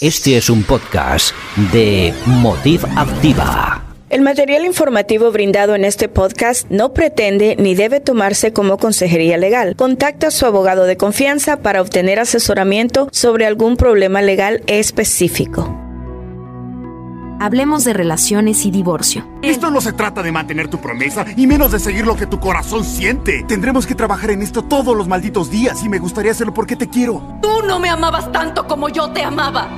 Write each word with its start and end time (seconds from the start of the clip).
Este 0.00 0.36
es 0.36 0.48
un 0.48 0.62
podcast 0.62 1.34
de 1.72 2.14
Motiv 2.24 2.84
Activa. 2.96 3.82
El 4.10 4.22
material 4.22 4.64
informativo 4.64 5.32
brindado 5.32 5.74
en 5.74 5.84
este 5.84 6.08
podcast 6.08 6.70
no 6.70 6.94
pretende 6.94 7.56
ni 7.58 7.74
debe 7.74 7.98
tomarse 7.98 8.52
como 8.52 8.78
consejería 8.78 9.36
legal. 9.38 9.74
Contacta 9.74 10.28
a 10.28 10.30
su 10.30 10.46
abogado 10.46 10.84
de 10.84 10.96
confianza 10.96 11.62
para 11.62 11.82
obtener 11.82 12.20
asesoramiento 12.20 13.08
sobre 13.10 13.44
algún 13.44 13.76
problema 13.76 14.22
legal 14.22 14.62
específico. 14.68 15.87
Hablemos 17.40 17.84
de 17.84 17.92
relaciones 17.92 18.66
y 18.66 18.72
divorcio. 18.72 19.24
Esto 19.42 19.70
no 19.70 19.80
se 19.80 19.92
trata 19.92 20.22
de 20.24 20.32
mantener 20.32 20.68
tu 20.68 20.78
promesa 20.80 21.24
y 21.36 21.46
menos 21.46 21.70
de 21.70 21.78
seguir 21.78 22.04
lo 22.04 22.16
que 22.16 22.26
tu 22.26 22.40
corazón 22.40 22.84
siente. 22.84 23.44
Tendremos 23.46 23.86
que 23.86 23.94
trabajar 23.94 24.30
en 24.30 24.42
esto 24.42 24.62
todos 24.62 24.96
los 24.96 25.06
malditos 25.06 25.48
días 25.48 25.84
y 25.84 25.88
me 25.88 26.00
gustaría 26.00 26.32
hacerlo 26.32 26.52
porque 26.52 26.74
te 26.74 26.88
quiero. 26.88 27.22
Tú 27.40 27.62
no 27.66 27.78
me 27.78 27.90
amabas 27.90 28.32
tanto 28.32 28.66
como 28.66 28.88
yo 28.88 29.10
te 29.10 29.22
amaba. 29.22 29.68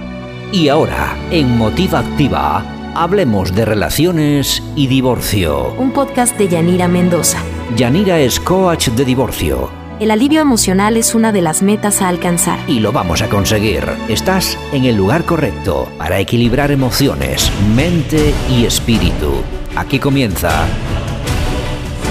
Y 0.53 0.69
ahora, 0.69 1.15
en 1.31 1.59
Motiva 1.59 1.99
Activa, 1.99 2.65
hablemos 2.95 3.55
de 3.55 3.67
relaciones 3.67 4.63
y 4.75 4.87
divorcio. 4.87 5.75
Un 5.75 5.93
podcast 5.93 6.37
de 6.39 6.49
Yanira 6.49 6.89
Mendoza. 6.89 7.39
Yanira 7.77 8.19
es 8.19 8.41
coach 8.41 8.89
de 8.89 9.05
divorcio. 9.05 9.80
El 10.01 10.11
alivio 10.11 10.41
emocional 10.41 10.97
es 10.97 11.15
una 11.15 11.31
de 11.31 11.43
las 11.43 11.61
metas 11.61 12.01
a 12.01 12.09
alcanzar. 12.09 12.59
Y 12.67 12.81
lo 12.81 12.91
vamos 12.91 13.21
a 13.21 13.29
conseguir. 13.29 13.85
Estás 14.09 14.57
en 14.73 14.87
el 14.87 14.97
lugar 14.97 15.27
correcto 15.27 15.93
para 15.99 16.19
equilibrar 16.19 16.71
emociones, 16.71 17.53
mente 17.77 18.33
y 18.49 18.65
espíritu. 18.65 19.43
Aquí 19.77 19.99
comienza 19.99 20.67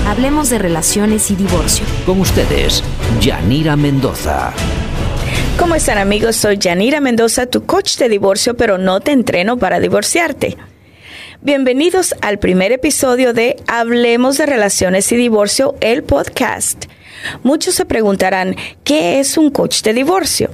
Hablemos 0.08 0.52
de 0.52 0.60
relaciones 0.60 1.32
y 1.32 1.36
divorcio. 1.36 1.84
con 2.06 2.22
ustedes, 2.22 2.84
Yanira 3.22 3.76
Mendoza. 3.76 4.54
¿Cómo 5.58 5.74
están 5.74 5.98
amigos? 5.98 6.36
Soy 6.36 6.60
Yanira 6.60 7.02
Mendoza, 7.02 7.48
tu 7.48 7.66
coach 7.66 7.98
de 7.98 8.08
divorcio, 8.08 8.56
pero 8.56 8.78
no 8.78 9.00
te 9.00 9.14
entreno 9.14 9.58
para 9.58 9.80
divorciarte. 9.80 10.58
Bienvenidos 11.42 12.14
al 12.22 12.38
primer 12.38 12.72
episodio 12.72 13.34
de 13.34 13.56
Hablemos 13.68 14.38
de 14.38 14.46
Relaciones 14.46 15.12
y 15.12 15.16
Divorcio, 15.16 15.74
el 15.82 16.04
podcast. 16.04 16.86
Muchos 17.44 17.76
se 17.76 17.86
preguntarán, 17.86 18.56
¿qué 18.84 19.20
es 19.20 19.38
un 19.38 19.50
coach 19.50 19.82
de 19.82 19.94
divorcio? 19.94 20.50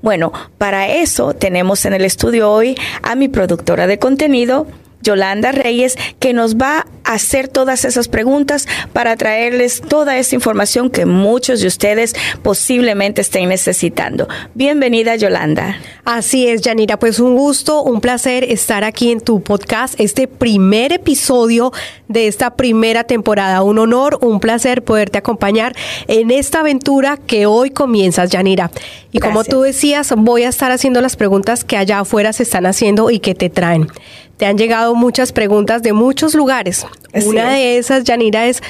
Bueno, 0.00 0.32
para 0.58 0.88
eso 0.88 1.34
tenemos 1.34 1.84
en 1.84 1.92
el 1.92 2.04
estudio 2.04 2.50
hoy 2.50 2.76
a 3.02 3.16
mi 3.16 3.28
productora 3.28 3.86
de 3.86 3.98
contenido, 3.98 4.66
Yolanda 5.02 5.52
Reyes, 5.52 5.96
que 6.20 6.32
nos 6.32 6.56
va 6.56 6.86
hacer 7.08 7.48
todas 7.48 7.86
esas 7.86 8.06
preguntas 8.06 8.68
para 8.92 9.16
traerles 9.16 9.80
toda 9.80 10.18
esa 10.18 10.34
información 10.34 10.90
que 10.90 11.06
muchos 11.06 11.62
de 11.62 11.66
ustedes 11.66 12.14
posiblemente 12.42 13.22
estén 13.22 13.48
necesitando. 13.48 14.28
Bienvenida, 14.54 15.16
Yolanda. 15.16 15.78
Así 16.04 16.46
es, 16.48 16.60
Yanira, 16.60 16.98
pues 16.98 17.18
un 17.18 17.34
gusto, 17.34 17.82
un 17.82 18.02
placer 18.02 18.44
estar 18.44 18.84
aquí 18.84 19.10
en 19.10 19.20
tu 19.20 19.40
podcast, 19.40 19.98
este 19.98 20.28
primer 20.28 20.92
episodio 20.92 21.72
de 22.08 22.28
esta 22.28 22.56
primera 22.56 23.04
temporada. 23.04 23.62
Un 23.62 23.78
honor, 23.78 24.18
un 24.20 24.38
placer 24.38 24.84
poderte 24.84 25.16
acompañar 25.16 25.74
en 26.08 26.30
esta 26.30 26.60
aventura 26.60 27.16
que 27.16 27.46
hoy 27.46 27.70
comienzas, 27.70 28.28
Yanira. 28.28 28.70
Y 29.12 29.20
como 29.20 29.44
tú 29.44 29.62
decías, 29.62 30.12
voy 30.14 30.42
a 30.42 30.50
estar 30.50 30.70
haciendo 30.72 31.00
las 31.00 31.16
preguntas 31.16 31.64
que 31.64 31.78
allá 31.78 32.00
afuera 32.00 32.34
se 32.34 32.42
están 32.42 32.66
haciendo 32.66 33.10
y 33.10 33.20
que 33.20 33.34
te 33.34 33.48
traen. 33.48 33.88
Te 34.36 34.46
han 34.46 34.56
llegado 34.56 34.94
muchas 34.94 35.32
preguntas 35.32 35.82
de 35.82 35.92
muchos 35.92 36.34
lugares. 36.34 36.86
Así 37.12 37.28
Una 37.28 37.56
es. 37.56 37.58
de 37.58 37.78
esas, 37.78 38.04
Yanira, 38.04 38.46
es 38.46 38.62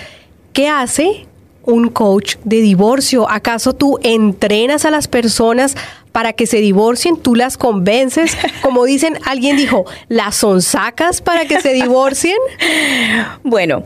¿qué 0.53 0.69
hace 0.69 1.27
un 1.65 1.89
coach 1.91 2.37
de 2.45 2.61
divorcio? 2.61 3.29
¿Acaso 3.29 3.75
tú 3.75 3.99
entrenas 4.03 4.85
a 4.85 4.91
las 4.91 5.09
personas 5.09 5.77
para 6.13 6.33
que 6.33 6.47
se 6.47 6.59
divorcien? 6.59 7.17
¿Tú 7.17 7.35
las 7.35 7.57
convences? 7.59 8.37
Como 8.63 8.85
dicen, 8.85 9.19
alguien 9.25 9.57
dijo, 9.57 9.85
¿las 10.09 10.37
sonsacas 10.37 11.21
para 11.21 11.47
que 11.47 11.61
se 11.61 11.73
divorcien? 11.73 12.37
Bueno, 13.43 13.85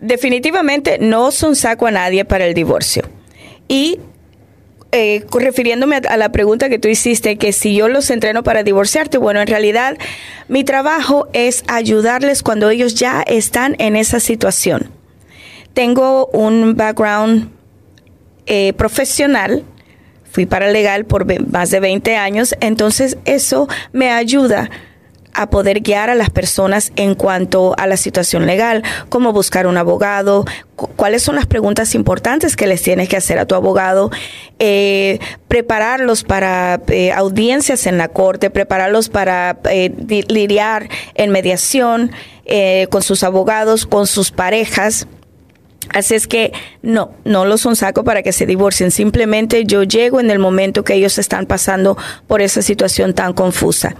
definitivamente 0.00 0.98
no 0.98 1.30
son 1.30 1.56
saco 1.56 1.86
a 1.86 1.90
nadie 1.90 2.24
para 2.24 2.46
el 2.46 2.54
divorcio. 2.54 3.02
Y 3.68 3.98
eh, 4.92 5.24
refiriéndome 5.32 5.96
a, 6.08 6.16
la 6.16 6.30
pregunta 6.32 6.68
que 6.68 6.78
tú 6.78 6.88
hiciste, 6.88 7.36
que 7.38 7.52
si 7.52 7.74
yo 7.74 7.88
los 7.88 8.10
entreno 8.10 8.42
para 8.42 8.62
divorciarte, 8.62 9.18
bueno, 9.18 9.40
en 9.40 9.46
realidad 9.46 9.96
mi 10.48 10.64
trabajo 10.64 11.28
es 11.32 11.64
ayudarles 11.66 12.42
cuando 12.42 12.68
ellos 12.68 12.94
ya 12.94 13.22
están 13.22 13.74
en 13.78 13.96
esa 13.96 14.20
situación. 14.20 14.90
Tengo 15.72 16.26
un 16.26 16.76
background 16.76 17.48
eh, 18.46 18.74
profesional, 18.74 19.64
fui 20.30 20.46
paralegal 20.46 21.06
por 21.06 21.24
más 21.50 21.70
de 21.70 21.80
20 21.80 22.16
años, 22.16 22.54
entonces 22.60 23.16
eso 23.24 23.68
me 23.92 24.10
ayuda 24.10 24.70
a 25.34 25.48
poder 25.50 25.80
guiar 25.80 26.10
a 26.10 26.14
las 26.14 26.30
personas 26.30 26.92
en 26.96 27.14
cuanto 27.14 27.74
a 27.78 27.86
la 27.86 27.96
situación 27.96 28.46
legal, 28.46 28.82
cómo 29.08 29.32
buscar 29.32 29.66
un 29.66 29.76
abogado, 29.76 30.44
cu- 30.76 30.88
cuáles 30.96 31.22
son 31.22 31.34
las 31.36 31.46
preguntas 31.46 31.94
importantes 31.94 32.56
que 32.56 32.66
les 32.66 32.82
tienes 32.82 33.08
que 33.08 33.16
hacer 33.16 33.38
a 33.38 33.46
tu 33.46 33.54
abogado, 33.54 34.10
eh, 34.58 35.18
prepararlos 35.48 36.24
para 36.24 36.80
eh, 36.88 37.12
audiencias 37.12 37.86
en 37.86 37.98
la 37.98 38.08
corte, 38.08 38.50
prepararlos 38.50 39.08
para 39.08 39.58
eh, 39.70 39.90
di- 39.96 40.22
lidiar 40.28 40.88
en 41.14 41.30
mediación 41.30 42.12
eh, 42.44 42.86
con 42.90 43.02
sus 43.02 43.22
abogados, 43.22 43.86
con 43.86 44.06
sus 44.06 44.30
parejas. 44.30 45.06
Así 45.92 46.14
es 46.14 46.26
que 46.26 46.52
no, 46.82 47.12
no 47.24 47.44
los 47.44 47.62
saco 47.74 48.04
para 48.04 48.22
que 48.22 48.32
se 48.32 48.46
divorcien. 48.46 48.90
Simplemente 48.90 49.64
yo 49.64 49.82
llego 49.82 50.20
en 50.20 50.30
el 50.30 50.38
momento 50.38 50.84
que 50.84 50.94
ellos 50.94 51.18
están 51.18 51.46
pasando 51.46 51.96
por 52.26 52.42
esa 52.42 52.62
situación 52.62 53.14
tan 53.14 53.32
confusa. 53.32 53.94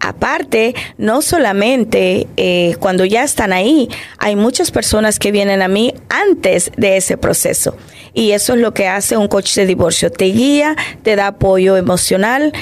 Aparte, 0.00 0.74
no 0.98 1.22
solamente 1.22 2.26
eh, 2.36 2.76
cuando 2.78 3.04
ya 3.04 3.24
están 3.24 3.52
ahí, 3.52 3.88
hay 4.18 4.36
muchas 4.36 4.70
personas 4.70 5.18
que 5.18 5.32
vienen 5.32 5.62
a 5.62 5.68
mí 5.68 5.94
antes 6.08 6.70
de 6.76 6.96
ese 6.96 7.16
proceso. 7.16 7.76
Y 8.14 8.32
eso 8.32 8.54
es 8.54 8.60
lo 8.60 8.74
que 8.74 8.88
hace 8.88 9.16
un 9.16 9.28
coach 9.28 9.54
de 9.54 9.66
divorcio. 9.66 10.10
Te 10.10 10.26
guía, 10.26 10.76
te 11.02 11.16
da 11.16 11.28
apoyo 11.28 11.76
emocional, 11.76 12.52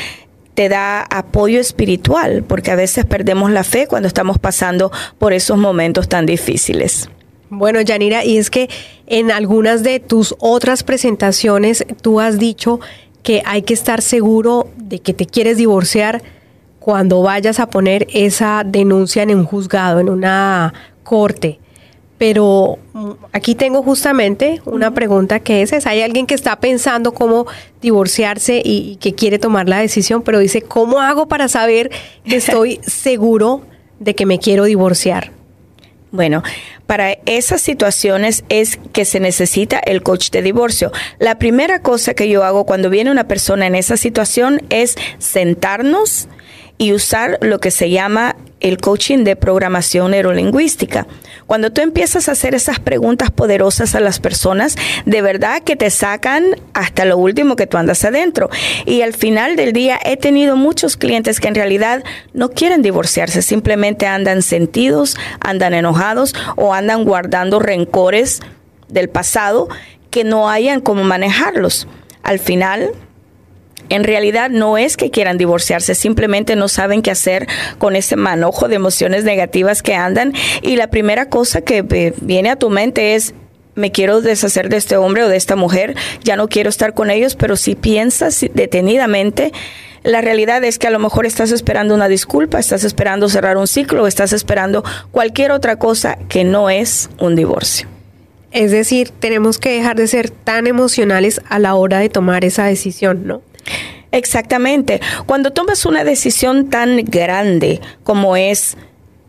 te 0.55 0.69
da 0.69 1.03
apoyo 1.03 1.59
espiritual, 1.59 2.45
porque 2.47 2.71
a 2.71 2.77
veces 2.77 3.05
perdemos 3.05 3.51
la 3.51 3.65
fe 3.65 3.87
cuando 3.87 4.07
estamos 4.07 4.39
pasando 4.39 4.93
por 5.19 5.33
esos 5.33 5.59
momentos 5.59 6.09
tan 6.09 6.27
difíciles. 6.27 7.09
Bueno, 7.50 7.81
Yanira, 7.81 8.25
y 8.25 8.38
es 8.38 8.49
que 8.49 8.71
en 9.06 9.33
algunas 9.33 9.83
de 9.83 9.99
tus 9.99 10.37
otras 10.38 10.84
presentaciones 10.84 11.84
tú 12.00 12.21
has 12.21 12.38
dicho 12.38 12.78
que 13.25 13.43
hay 13.44 13.62
que 13.62 13.75
estar 13.75 14.03
seguro 14.03 14.69
de 14.77 15.00
que 15.00 15.15
te 15.15 15.27
quieres 15.27 15.56
divorciar 15.56 16.22
cuando 16.78 17.22
vayas 17.22 17.59
a 17.59 17.69
poner 17.69 18.06
esa 18.12 18.62
denuncia 18.65 19.25
en 19.25 19.34
un 19.34 19.44
juzgado, 19.44 19.99
en 19.99 20.09
una 20.09 20.72
corte. 21.03 21.59
Pero 22.19 22.78
mm, 22.93 23.11
aquí 23.33 23.56
tengo 23.56 23.82
justamente 23.82 24.62
una 24.65 24.94
pregunta 24.94 25.41
que 25.41 25.62
es 25.62 25.72
esa. 25.72 25.91
Hay 25.91 26.03
alguien 26.03 26.27
que 26.27 26.34
está 26.34 26.61
pensando 26.61 27.12
cómo 27.12 27.47
divorciarse 27.82 28.62
y, 28.65 28.93
y 28.93 28.97
que 28.97 29.15
quiere 29.15 29.41
tomar 29.41 29.69
la 29.69 29.81
decisión, 29.81 30.22
pero 30.22 30.38
dice, 30.38 30.62
¿cómo 30.62 31.00
hago 31.00 31.27
para 31.27 31.49
saber 31.49 31.91
que 32.25 32.37
estoy 32.37 32.78
seguro 32.87 33.62
de 33.99 34.15
que 34.15 34.25
me 34.25 34.38
quiero 34.38 34.65
divorciar? 34.65 35.40
Bueno, 36.12 36.43
para 36.87 37.12
esas 37.26 37.60
situaciones 37.60 38.43
es 38.48 38.78
que 38.93 39.04
se 39.04 39.21
necesita 39.21 39.78
el 39.78 40.03
coach 40.03 40.31
de 40.31 40.43
divorcio. 40.43 40.91
La 41.21 41.38
primera 41.38 41.82
cosa 41.82 42.15
que 42.15 42.28
yo 42.28 42.43
hago 42.43 42.66
cuando 42.66 42.91
viene 42.91 43.12
una 43.12 43.28
persona 43.28 43.69
en 43.69 43.76
esa 43.76 43.97
situación 43.97 44.60
es 44.70 44.97
sentarnos 45.19 46.28
y 46.81 46.95
usar 46.95 47.37
lo 47.43 47.61
que 47.61 47.71
se 47.71 47.91
llama 47.91 48.37
el 48.61 48.79
coaching 48.79 49.23
de 49.23 49.37
programación 49.37 50.13
neurolingüística. 50.13 51.07
Cuando 51.47 51.71
tú 51.73 51.83
empiezas 51.83 52.27
a 52.27 52.33
hacer 52.33 52.55
esas 52.55 52.81
preguntas 52.81 53.31
poderosas 53.31 53.95
a 53.95 54.01
las 54.01 54.19
personas, 54.19 54.77
de 55.05 55.21
verdad 55.21 55.63
que 55.63 55.77
te 55.77 55.91
sacan 55.91 56.57
hasta 56.73 57.05
lo 57.05 57.19
último 57.19 57.55
que 57.55 57.67
tú 57.67 57.77
andas 57.77 58.03
adentro. 58.07 58.49
Y 58.87 59.03
al 59.03 59.13
final 59.13 59.57
del 59.57 59.75
día 59.75 60.01
he 60.03 60.17
tenido 60.17 60.57
muchos 60.57 60.97
clientes 60.97 61.39
que 61.39 61.49
en 61.49 61.55
realidad 61.55 62.03
no 62.33 62.49
quieren 62.49 62.81
divorciarse, 62.81 63.43
simplemente 63.43 64.06
andan 64.06 64.41
sentidos, 64.41 65.19
andan 65.41 65.75
enojados 65.75 66.35
o 66.56 66.73
andan 66.73 67.05
guardando 67.05 67.59
rencores 67.59 68.41
del 68.88 69.11
pasado 69.11 69.69
que 70.09 70.25
no 70.25 70.49
hayan 70.49 70.81
cómo 70.81 71.05
manejarlos. 71.05 71.87
Al 72.23 72.38
final, 72.38 72.93
en 73.90 74.04
realidad 74.04 74.50
no 74.50 74.78
es 74.78 74.96
que 74.96 75.10
quieran 75.10 75.37
divorciarse, 75.37 75.94
simplemente 75.94 76.56
no 76.56 76.69
saben 76.69 77.02
qué 77.02 77.10
hacer 77.10 77.46
con 77.78 77.96
ese 77.96 78.16
manojo 78.16 78.69
de 78.69 78.76
emociones 78.76 79.25
negativas 79.25 79.82
que 79.82 79.94
andan. 79.94 80.32
Y 80.62 80.76
la 80.76 80.88
primera 80.88 81.28
cosa 81.28 81.60
que 81.60 81.84
eh, 81.90 82.14
viene 82.20 82.50
a 82.50 82.56
tu 82.56 82.70
mente 82.70 83.14
es, 83.14 83.34
me 83.75 83.92
quiero 83.92 84.20
deshacer 84.20 84.69
de 84.69 84.76
este 84.76 84.96
hombre 84.96 85.25
o 85.25 85.28
de 85.28 85.37
esta 85.37 85.56
mujer, 85.56 85.96
ya 86.22 86.37
no 86.37 86.48
quiero 86.48 86.70
estar 86.70 86.94
con 86.94 87.10
ellos, 87.10 87.37
pero 87.37 87.56
si 87.56 87.75
piensas 87.75 88.44
detenidamente, 88.54 89.52
la 90.02 90.20
realidad 90.22 90.64
es 90.64 90.78
que 90.78 90.87
a 90.87 90.90
lo 90.90 90.98
mejor 90.98 91.26
estás 91.26 91.50
esperando 91.52 91.94
una 91.94 92.08
disculpa, 92.08 92.58
estás 92.58 92.84
esperando 92.84 93.28
cerrar 93.28 93.56
un 93.58 93.66
ciclo, 93.66 94.06
estás 94.06 94.32
esperando 94.32 94.82
cualquier 95.10 95.52
otra 95.52 95.76
cosa 95.76 96.16
que 96.28 96.44
no 96.44 96.70
es 96.70 97.10
un 97.19 97.37
divorcio. 97.37 97.87
Es 98.50 98.70
decir, 98.72 99.10
tenemos 99.10 99.58
que 99.58 99.70
dejar 99.70 99.96
de 99.96 100.08
ser 100.08 100.31
tan 100.31 100.66
emocionales 100.66 101.40
a 101.48 101.58
la 101.58 101.75
hora 101.75 101.98
de 101.98 102.08
tomar 102.08 102.44
esa 102.44 102.64
decisión, 102.64 103.26
¿no? 103.26 103.42
Exactamente. 104.12 105.00
Cuando 105.26 105.52
tomas 105.52 105.87
una 105.87 106.05
decisión 106.05 106.69
tan 106.69 107.05
grande 107.05 107.81
como 108.02 108.37
es 108.37 108.76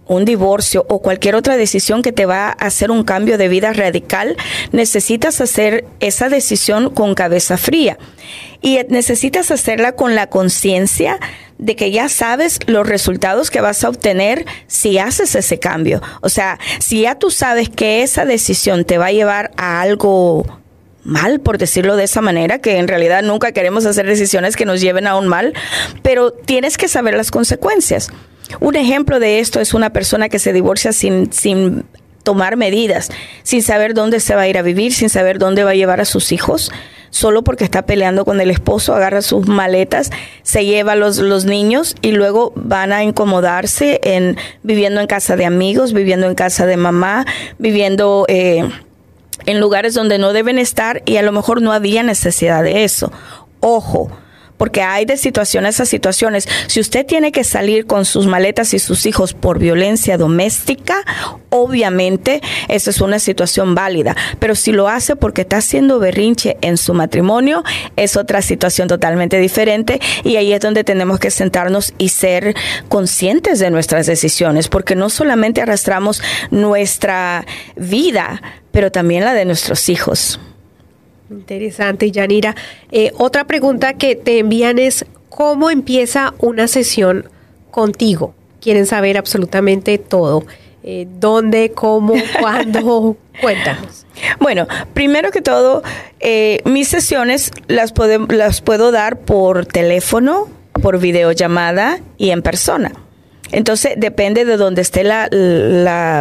un 0.07 0.25
divorcio 0.25 0.85
o 0.89 1.01
cualquier 1.01 1.35
otra 1.35 1.55
decisión 1.55 2.01
que 2.01 2.11
te 2.11 2.25
va 2.25 2.47
a 2.47 2.51
hacer 2.51 2.91
un 2.91 3.03
cambio 3.03 3.37
de 3.37 3.47
vida 3.47 3.71
radical, 3.71 4.35
necesitas 4.73 5.39
hacer 5.39 5.85
esa 6.01 6.27
decisión 6.27 6.89
con 6.89 7.15
cabeza 7.15 7.57
fría. 7.57 7.97
Y 8.61 8.79
necesitas 8.89 9.51
hacerla 9.51 9.93
con 9.93 10.13
la 10.13 10.27
conciencia 10.27 11.17
de 11.57 11.75
que 11.75 11.91
ya 11.91 12.09
sabes 12.09 12.59
los 12.65 12.87
resultados 12.87 13.49
que 13.49 13.61
vas 13.61 13.83
a 13.83 13.89
obtener 13.89 14.45
si 14.67 14.97
haces 14.97 15.33
ese 15.35 15.59
cambio. 15.59 16.01
O 16.21 16.27
sea, 16.27 16.59
si 16.79 17.01
ya 17.03 17.15
tú 17.15 17.31
sabes 17.31 17.69
que 17.69 18.03
esa 18.03 18.25
decisión 18.25 18.83
te 18.83 18.97
va 18.97 19.07
a 19.07 19.11
llevar 19.13 19.51
a 19.55 19.79
algo 19.81 20.45
mal, 21.03 21.39
por 21.39 21.57
decirlo 21.57 21.95
de 21.95 22.03
esa 22.03 22.21
manera, 22.21 22.59
que 22.59 22.77
en 22.77 22.87
realidad 22.87 23.23
nunca 23.23 23.51
queremos 23.51 23.85
hacer 23.85 24.05
decisiones 24.05 24.55
que 24.55 24.65
nos 24.65 24.81
lleven 24.81 25.07
a 25.07 25.15
un 25.15 25.27
mal, 25.27 25.53
pero 26.01 26.31
tienes 26.31 26.77
que 26.77 26.87
saber 26.87 27.15
las 27.15 27.31
consecuencias. 27.31 28.09
Un 28.59 28.75
ejemplo 28.75 29.19
de 29.19 29.39
esto 29.39 29.59
es 29.59 29.73
una 29.73 29.91
persona 29.91 30.29
que 30.29 30.39
se 30.39 30.53
divorcia 30.53 30.91
sin, 30.91 31.31
sin 31.31 31.85
tomar 32.23 32.57
medidas, 32.57 33.09
sin 33.43 33.63
saber 33.63 33.93
dónde 33.93 34.19
se 34.19 34.35
va 34.35 34.41
a 34.41 34.47
ir 34.47 34.57
a 34.57 34.61
vivir, 34.61 34.93
sin 34.93 35.09
saber 35.09 35.39
dónde 35.39 35.63
va 35.63 35.71
a 35.71 35.75
llevar 35.75 36.01
a 36.01 36.05
sus 36.05 36.31
hijos, 36.31 36.71
solo 37.09 37.43
porque 37.43 37.63
está 37.63 37.83
peleando 37.83 38.25
con 38.25 38.39
el 38.41 38.51
esposo, 38.51 38.93
agarra 38.93 39.21
sus 39.21 39.47
maletas, 39.47 40.11
se 40.43 40.65
lleva 40.65 40.95
los, 40.95 41.17
los 41.17 41.45
niños 41.45 41.95
y 42.01 42.11
luego 42.11 42.53
van 42.55 42.93
a 42.93 43.03
incomodarse 43.03 43.99
en 44.03 44.37
viviendo 44.63 45.01
en 45.01 45.07
casa 45.07 45.35
de 45.35 45.45
amigos, 45.45 45.93
viviendo 45.93 46.27
en 46.27 46.35
casa 46.35 46.65
de 46.65 46.77
mamá, 46.77 47.25
viviendo 47.57 48.25
eh, 48.27 48.69
en 49.45 49.59
lugares 49.59 49.93
donde 49.93 50.17
no 50.17 50.33
deben 50.33 50.57
estar 50.57 51.01
y 51.05 51.17
a 51.17 51.21
lo 51.21 51.31
mejor 51.31 51.61
no 51.61 51.71
había 51.71 52.03
necesidad 52.03 52.63
de 52.63 52.83
eso. 52.83 53.11
Ojo, 53.59 54.09
porque 54.61 54.83
hay 54.83 55.05
de 55.05 55.17
situaciones 55.17 55.79
a 55.79 55.87
situaciones. 55.87 56.47
Si 56.67 56.79
usted 56.79 57.03
tiene 57.03 57.31
que 57.31 57.43
salir 57.43 57.87
con 57.87 58.05
sus 58.05 58.27
maletas 58.27 58.75
y 58.75 58.77
sus 58.77 59.07
hijos 59.07 59.33
por 59.33 59.57
violencia 59.57 60.19
doméstica, 60.19 61.03
obviamente 61.49 62.43
esa 62.67 62.91
es 62.91 63.01
una 63.01 63.17
situación 63.17 63.73
válida. 63.73 64.15
Pero 64.37 64.53
si 64.53 64.71
lo 64.71 64.87
hace 64.87 65.15
porque 65.15 65.41
está 65.41 65.57
haciendo 65.57 65.97
berrinche 65.97 66.57
en 66.61 66.77
su 66.77 66.93
matrimonio, 66.93 67.63
es 67.95 68.15
otra 68.17 68.43
situación 68.43 68.87
totalmente 68.87 69.39
diferente 69.39 69.99
y 70.23 70.35
ahí 70.35 70.53
es 70.53 70.59
donde 70.59 70.83
tenemos 70.83 71.17
que 71.17 71.31
sentarnos 71.31 71.95
y 71.97 72.09
ser 72.09 72.53
conscientes 72.87 73.57
de 73.57 73.71
nuestras 73.71 74.05
decisiones, 74.05 74.67
porque 74.67 74.95
no 74.95 75.09
solamente 75.09 75.63
arrastramos 75.63 76.21
nuestra 76.51 77.47
vida, 77.75 78.43
pero 78.71 78.91
también 78.91 79.25
la 79.25 79.33
de 79.33 79.45
nuestros 79.45 79.89
hijos. 79.89 80.39
Interesante, 81.31 82.11
Yanira. 82.11 82.55
Eh, 82.91 83.11
otra 83.17 83.45
pregunta 83.45 83.93
que 83.93 84.15
te 84.15 84.39
envían 84.39 84.79
es, 84.79 85.05
¿cómo 85.29 85.69
empieza 85.69 86.33
una 86.39 86.67
sesión 86.67 87.29
contigo? 87.71 88.35
Quieren 88.59 88.85
saber 88.85 89.17
absolutamente 89.17 89.97
todo. 89.97 90.43
Eh, 90.83 91.07
¿Dónde, 91.19 91.71
cómo, 91.73 92.15
cuándo? 92.39 93.15
Cuéntanos. 93.39 94.05
Bueno, 94.39 94.67
primero 94.93 95.31
que 95.31 95.41
todo, 95.41 95.83
eh, 96.19 96.61
mis 96.65 96.89
sesiones 96.89 97.51
las, 97.67 97.93
las 98.27 98.61
puedo 98.61 98.91
dar 98.91 99.19
por 99.19 99.65
teléfono, 99.65 100.49
por 100.81 100.99
videollamada 100.99 102.01
y 102.17 102.31
en 102.31 102.41
persona. 102.41 102.91
Entonces, 103.51 103.93
depende 103.97 104.45
de 104.45 104.57
dónde 104.57 104.81
esté 104.81 105.03
la, 105.03 105.27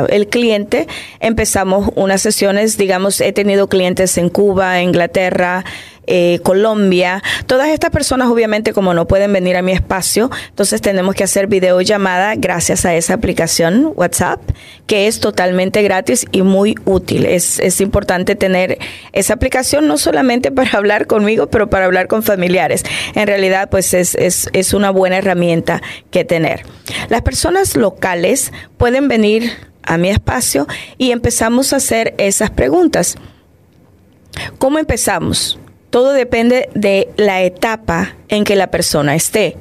el 0.08 0.26
cliente. 0.28 0.86
Empezamos 1.20 1.90
unas 1.94 2.22
sesiones, 2.22 2.76
digamos, 2.76 3.20
he 3.20 3.32
tenido 3.32 3.68
clientes 3.68 4.16
en 4.18 4.28
Cuba, 4.28 4.80
Inglaterra, 4.82 5.64
eh, 6.06 6.40
Colombia. 6.42 7.22
Todas 7.46 7.68
estas 7.68 7.90
personas 7.90 8.28
obviamente 8.28 8.72
como 8.72 8.94
no 8.94 9.06
pueden 9.06 9.32
venir 9.32 9.56
a 9.56 9.62
mi 9.62 9.72
espacio, 9.72 10.30
entonces 10.48 10.80
tenemos 10.80 11.14
que 11.14 11.24
hacer 11.24 11.46
videollamada 11.46 12.34
gracias 12.36 12.84
a 12.84 12.94
esa 12.94 13.14
aplicación 13.14 13.92
WhatsApp, 13.94 14.40
que 14.86 15.06
es 15.06 15.20
totalmente 15.20 15.82
gratis 15.82 16.26
y 16.32 16.42
muy 16.42 16.74
útil. 16.84 17.26
Es, 17.26 17.58
es 17.58 17.80
importante 17.80 18.34
tener 18.34 18.78
esa 19.12 19.34
aplicación 19.34 19.86
no 19.86 19.98
solamente 19.98 20.50
para 20.50 20.70
hablar 20.72 21.06
conmigo, 21.06 21.48
pero 21.48 21.70
para 21.70 21.84
hablar 21.84 22.08
con 22.08 22.22
familiares. 22.22 22.84
En 23.14 23.26
realidad 23.26 23.68
pues 23.70 23.94
es, 23.94 24.14
es, 24.14 24.48
es 24.52 24.74
una 24.74 24.90
buena 24.90 25.18
herramienta 25.18 25.82
que 26.10 26.24
tener. 26.24 26.64
Las 27.08 27.22
personas 27.22 27.76
locales 27.76 28.52
pueden 28.76 29.08
venir 29.08 29.50
a 29.82 29.96
mi 29.98 30.08
espacio 30.10 30.66
y 30.98 31.10
empezamos 31.12 31.72
a 31.72 31.76
hacer 31.76 32.14
esas 32.18 32.50
preguntas. 32.50 33.16
¿Cómo 34.58 34.78
empezamos? 34.78 35.58
Todo 35.90 36.12
depende 36.12 36.68
de 36.74 37.10
la 37.16 37.42
etapa 37.42 38.16
en 38.28 38.44
que 38.44 38.56
la 38.56 38.70
persona 38.70 39.14
esté. 39.14 39.56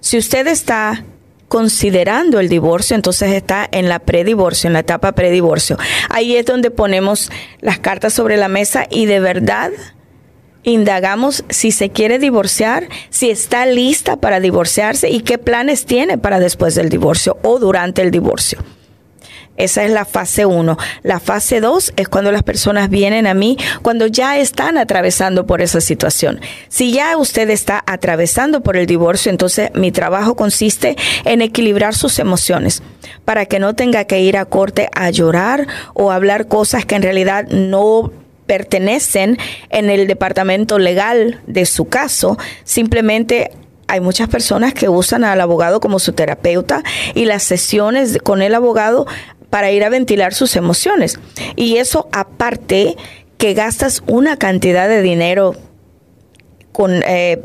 Si 0.00 0.16
usted 0.16 0.46
está 0.46 1.04
considerando 1.48 2.40
el 2.40 2.48
divorcio, 2.48 2.96
entonces 2.96 3.32
está 3.32 3.68
en 3.70 3.88
la 3.88 3.98
predivorcio, 3.98 4.68
en 4.68 4.72
la 4.72 4.78
etapa 4.78 5.12
predivorcio. 5.12 5.76
Ahí 6.08 6.36
es 6.36 6.46
donde 6.46 6.70
ponemos 6.70 7.30
las 7.60 7.78
cartas 7.78 8.14
sobre 8.14 8.36
la 8.36 8.48
mesa 8.48 8.86
y 8.90 9.06
de 9.06 9.20
verdad 9.20 9.70
indagamos 10.62 11.44
si 11.50 11.72
se 11.72 11.90
quiere 11.90 12.18
divorciar, 12.18 12.88
si 13.10 13.30
está 13.30 13.66
lista 13.66 14.16
para 14.16 14.40
divorciarse 14.40 15.10
y 15.10 15.20
qué 15.20 15.36
planes 15.36 15.84
tiene 15.84 16.16
para 16.16 16.38
después 16.38 16.74
del 16.74 16.88
divorcio 16.88 17.36
o 17.42 17.58
durante 17.58 18.02
el 18.02 18.10
divorcio. 18.10 18.58
Esa 19.56 19.84
es 19.84 19.90
la 19.90 20.04
fase 20.04 20.46
1. 20.46 20.76
La 21.02 21.20
fase 21.20 21.60
2 21.60 21.92
es 21.96 22.08
cuando 22.08 22.32
las 22.32 22.42
personas 22.42 22.88
vienen 22.88 23.26
a 23.26 23.34
mí 23.34 23.58
cuando 23.82 24.06
ya 24.06 24.38
están 24.38 24.78
atravesando 24.78 25.46
por 25.46 25.60
esa 25.60 25.80
situación. 25.80 26.40
Si 26.68 26.92
ya 26.92 27.16
usted 27.16 27.50
está 27.50 27.82
atravesando 27.86 28.62
por 28.62 28.76
el 28.76 28.86
divorcio, 28.86 29.30
entonces 29.30 29.70
mi 29.74 29.92
trabajo 29.92 30.36
consiste 30.36 30.96
en 31.24 31.42
equilibrar 31.42 31.94
sus 31.94 32.18
emociones 32.18 32.82
para 33.24 33.46
que 33.46 33.58
no 33.58 33.74
tenga 33.74 34.04
que 34.04 34.20
ir 34.20 34.36
a 34.36 34.46
corte 34.46 34.88
a 34.94 35.10
llorar 35.10 35.66
o 35.94 36.10
hablar 36.10 36.48
cosas 36.48 36.86
que 36.86 36.94
en 36.94 37.02
realidad 37.02 37.46
no 37.48 38.10
pertenecen 38.46 39.38
en 39.70 39.90
el 39.90 40.06
departamento 40.06 40.78
legal 40.78 41.40
de 41.46 41.64
su 41.66 41.86
caso, 41.86 42.36
simplemente 42.64 43.52
hay 43.86 44.00
muchas 44.00 44.28
personas 44.28 44.72
que 44.74 44.88
usan 44.88 45.22
al 45.24 45.40
abogado 45.40 45.80
como 45.80 45.98
su 45.98 46.12
terapeuta 46.12 46.82
y 47.14 47.26
las 47.26 47.42
sesiones 47.42 48.18
con 48.22 48.40
el 48.40 48.54
abogado 48.54 49.06
para 49.52 49.70
ir 49.70 49.84
a 49.84 49.90
ventilar 49.90 50.32
sus 50.32 50.56
emociones. 50.56 51.20
Y 51.56 51.76
eso 51.76 52.08
aparte 52.10 52.96
que 53.36 53.52
gastas 53.52 54.02
una 54.06 54.38
cantidad 54.38 54.88
de 54.88 55.02
dinero 55.02 55.54
con, 56.72 57.02
eh, 57.04 57.38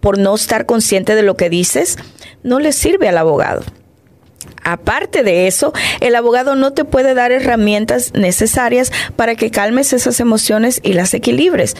por 0.00 0.18
no 0.18 0.34
estar 0.34 0.66
consciente 0.66 1.14
de 1.14 1.22
lo 1.22 1.38
que 1.38 1.48
dices, 1.48 1.96
no 2.42 2.60
le 2.60 2.72
sirve 2.72 3.08
al 3.08 3.16
abogado. 3.16 3.62
Aparte 4.64 5.22
de 5.22 5.46
eso, 5.46 5.72
el 6.00 6.14
abogado 6.14 6.56
no 6.56 6.74
te 6.74 6.84
puede 6.84 7.14
dar 7.14 7.32
herramientas 7.32 8.12
necesarias 8.12 8.92
para 9.16 9.34
que 9.34 9.50
calmes 9.50 9.94
esas 9.94 10.20
emociones 10.20 10.80
y 10.82 10.92
las 10.92 11.14
equilibres. 11.14 11.74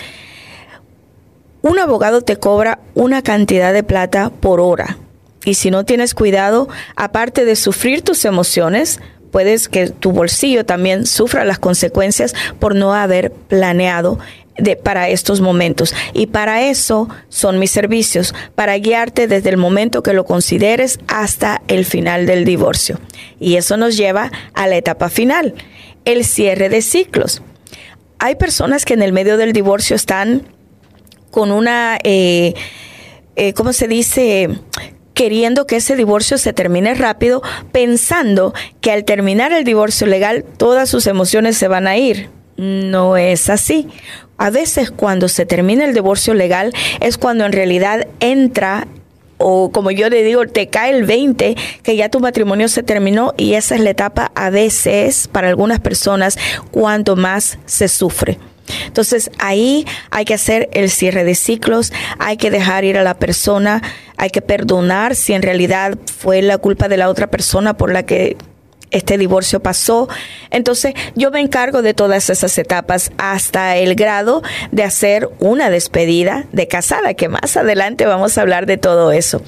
Un 1.60 1.78
abogado 1.78 2.22
te 2.22 2.38
cobra 2.38 2.78
una 2.94 3.20
cantidad 3.20 3.74
de 3.74 3.82
plata 3.82 4.30
por 4.30 4.58
hora. 4.58 4.96
Y 5.44 5.54
si 5.54 5.70
no 5.70 5.84
tienes 5.84 6.14
cuidado, 6.14 6.66
aparte 6.96 7.44
de 7.44 7.56
sufrir 7.56 8.00
tus 8.00 8.24
emociones, 8.24 9.00
puedes 9.36 9.68
que 9.68 9.90
tu 9.90 10.12
bolsillo 10.12 10.64
también 10.64 11.04
sufra 11.04 11.44
las 11.44 11.58
consecuencias 11.58 12.34
por 12.58 12.74
no 12.74 12.94
haber 12.94 13.30
planeado 13.30 14.18
de, 14.56 14.76
para 14.76 15.10
estos 15.10 15.42
momentos. 15.42 15.94
Y 16.14 16.28
para 16.28 16.62
eso 16.62 17.10
son 17.28 17.58
mis 17.58 17.70
servicios, 17.70 18.34
para 18.54 18.78
guiarte 18.78 19.26
desde 19.26 19.50
el 19.50 19.58
momento 19.58 20.02
que 20.02 20.14
lo 20.14 20.24
consideres 20.24 20.98
hasta 21.06 21.60
el 21.68 21.84
final 21.84 22.24
del 22.24 22.46
divorcio. 22.46 22.98
Y 23.38 23.56
eso 23.56 23.76
nos 23.76 23.98
lleva 23.98 24.32
a 24.54 24.66
la 24.68 24.76
etapa 24.76 25.10
final, 25.10 25.52
el 26.06 26.24
cierre 26.24 26.70
de 26.70 26.80
ciclos. 26.80 27.42
Hay 28.18 28.36
personas 28.36 28.86
que 28.86 28.94
en 28.94 29.02
el 29.02 29.12
medio 29.12 29.36
del 29.36 29.52
divorcio 29.52 29.96
están 29.96 30.48
con 31.30 31.52
una, 31.52 31.98
eh, 32.04 32.54
eh, 33.36 33.52
¿cómo 33.52 33.74
se 33.74 33.86
dice? 33.86 34.48
Queriendo 35.16 35.66
que 35.66 35.76
ese 35.76 35.96
divorcio 35.96 36.36
se 36.36 36.52
termine 36.52 36.92
rápido, 36.94 37.42
pensando 37.72 38.52
que 38.82 38.92
al 38.92 39.04
terminar 39.04 39.50
el 39.54 39.64
divorcio 39.64 40.06
legal 40.06 40.44
todas 40.58 40.90
sus 40.90 41.06
emociones 41.06 41.56
se 41.56 41.68
van 41.68 41.86
a 41.88 41.96
ir. 41.96 42.28
No 42.58 43.16
es 43.16 43.48
así. 43.48 43.88
A 44.36 44.50
veces 44.50 44.90
cuando 44.90 45.28
se 45.28 45.46
termina 45.46 45.86
el 45.86 45.94
divorcio 45.94 46.34
legal 46.34 46.74
es 47.00 47.16
cuando 47.16 47.46
en 47.46 47.52
realidad 47.52 48.06
entra 48.20 48.86
o 49.38 49.72
como 49.72 49.90
yo 49.90 50.10
le 50.10 50.22
digo, 50.22 50.46
te 50.46 50.68
cae 50.68 50.94
el 50.94 51.04
20, 51.04 51.56
que 51.82 51.96
ya 51.96 52.10
tu 52.10 52.20
matrimonio 52.20 52.68
se 52.68 52.82
terminó 52.82 53.32
y 53.38 53.54
esa 53.54 53.74
es 53.74 53.80
la 53.80 53.90
etapa 53.90 54.32
a 54.34 54.50
veces 54.50 55.28
para 55.32 55.48
algunas 55.48 55.80
personas 55.80 56.38
cuanto 56.70 57.16
más 57.16 57.58
se 57.64 57.88
sufre. 57.88 58.38
Entonces 58.86 59.30
ahí 59.38 59.86
hay 60.10 60.24
que 60.24 60.34
hacer 60.34 60.68
el 60.72 60.90
cierre 60.90 61.24
de 61.24 61.34
ciclos, 61.34 61.92
hay 62.18 62.36
que 62.36 62.50
dejar 62.50 62.84
ir 62.84 62.98
a 62.98 63.02
la 63.02 63.14
persona, 63.14 63.82
hay 64.16 64.30
que 64.30 64.42
perdonar 64.42 65.14
si 65.14 65.32
en 65.32 65.42
realidad 65.42 65.98
fue 66.18 66.42
la 66.42 66.58
culpa 66.58 66.88
de 66.88 66.96
la 66.96 67.08
otra 67.08 67.28
persona 67.28 67.76
por 67.76 67.92
la 67.92 68.04
que 68.04 68.36
este 68.90 69.18
divorcio 69.18 69.60
pasó. 69.60 70.08
Entonces 70.50 70.94
yo 71.14 71.30
me 71.30 71.40
encargo 71.40 71.82
de 71.82 71.94
todas 71.94 72.30
esas 72.30 72.56
etapas 72.58 73.12
hasta 73.18 73.76
el 73.76 73.94
grado 73.94 74.42
de 74.72 74.84
hacer 74.84 75.28
una 75.38 75.70
despedida 75.70 76.46
de 76.52 76.68
casada, 76.68 77.14
que 77.14 77.28
más 77.28 77.56
adelante 77.56 78.06
vamos 78.06 78.38
a 78.38 78.42
hablar 78.42 78.66
de 78.66 78.76
todo 78.76 79.12
eso. 79.12 79.42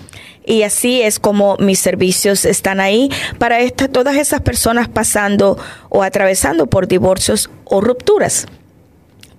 Y 0.45 0.63
así 0.63 1.03
es 1.03 1.19
como 1.19 1.57
mis 1.59 1.79
servicios 1.79 2.47
están 2.47 2.81
ahí 2.81 3.11
para 3.39 3.61
esta, 3.61 3.87
todas 3.87 4.17
esas 4.17 4.41
personas 4.41 4.89
pasando 4.89 5.59
o 5.91 6.03
atravesando 6.03 6.69
por 6.69 6.89
divorcios 6.89 7.51
o 7.65 7.83
rupturas. 7.83 8.47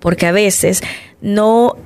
Porque 0.00 0.26
a 0.26 0.32
veces 0.32 0.82
no 1.20 1.76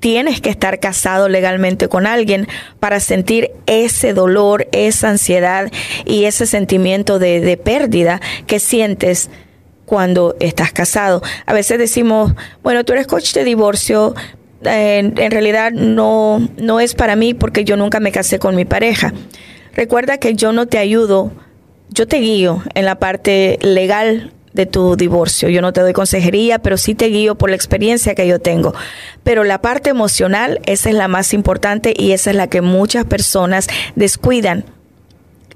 tienes 0.00 0.40
que 0.40 0.50
estar 0.50 0.78
casado 0.80 1.28
legalmente 1.28 1.88
con 1.88 2.06
alguien 2.06 2.46
para 2.80 3.00
sentir 3.00 3.50
ese 3.66 4.14
dolor, 4.14 4.68
esa 4.72 5.10
ansiedad 5.10 5.70
y 6.04 6.24
ese 6.24 6.46
sentimiento 6.46 7.18
de, 7.18 7.56
pérdida 7.62 8.20
que 8.46 8.60
sientes 8.60 9.30
cuando 9.86 10.36
estás 10.40 10.72
casado. 10.72 11.22
A 11.46 11.52
veces 11.52 11.78
decimos, 11.78 12.32
bueno, 12.62 12.84
tú 12.84 12.92
eres 12.92 13.06
coach 13.06 13.32
de 13.32 13.44
divorcio, 13.44 14.14
en, 14.62 15.18
en, 15.18 15.30
realidad 15.30 15.72
no, 15.72 16.46
no 16.56 16.80
es 16.80 16.94
para 16.94 17.16
mí 17.16 17.32
porque 17.32 17.64
yo 17.64 17.76
nunca 17.76 18.00
me 18.00 18.12
casé 18.12 18.38
con 18.38 18.54
mi 18.54 18.64
pareja. 18.64 19.12
Recuerda 19.74 20.18
que 20.18 20.34
yo 20.34 20.52
no 20.52 20.66
te 20.66 20.78
ayudo, 20.78 21.32
yo 21.90 22.06
te 22.06 22.18
guío 22.18 22.62
en 22.74 22.84
la 22.84 22.98
parte 22.98 23.58
legal 23.62 24.32
de 24.58 24.66
tu 24.66 24.96
divorcio. 24.96 25.48
Yo 25.48 25.62
no 25.62 25.72
te 25.72 25.80
doy 25.80 25.92
consejería, 25.92 26.58
pero 26.58 26.76
sí 26.76 26.96
te 26.96 27.06
guío 27.06 27.36
por 27.36 27.48
la 27.48 27.54
experiencia 27.54 28.16
que 28.16 28.26
yo 28.26 28.40
tengo. 28.40 28.74
Pero 29.22 29.44
la 29.44 29.62
parte 29.62 29.88
emocional, 29.88 30.60
esa 30.66 30.88
es 30.90 30.96
la 30.96 31.06
más 31.06 31.32
importante 31.32 31.94
y 31.96 32.10
esa 32.10 32.30
es 32.30 32.36
la 32.36 32.48
que 32.48 32.60
muchas 32.60 33.04
personas 33.04 33.68
descuidan 33.94 34.64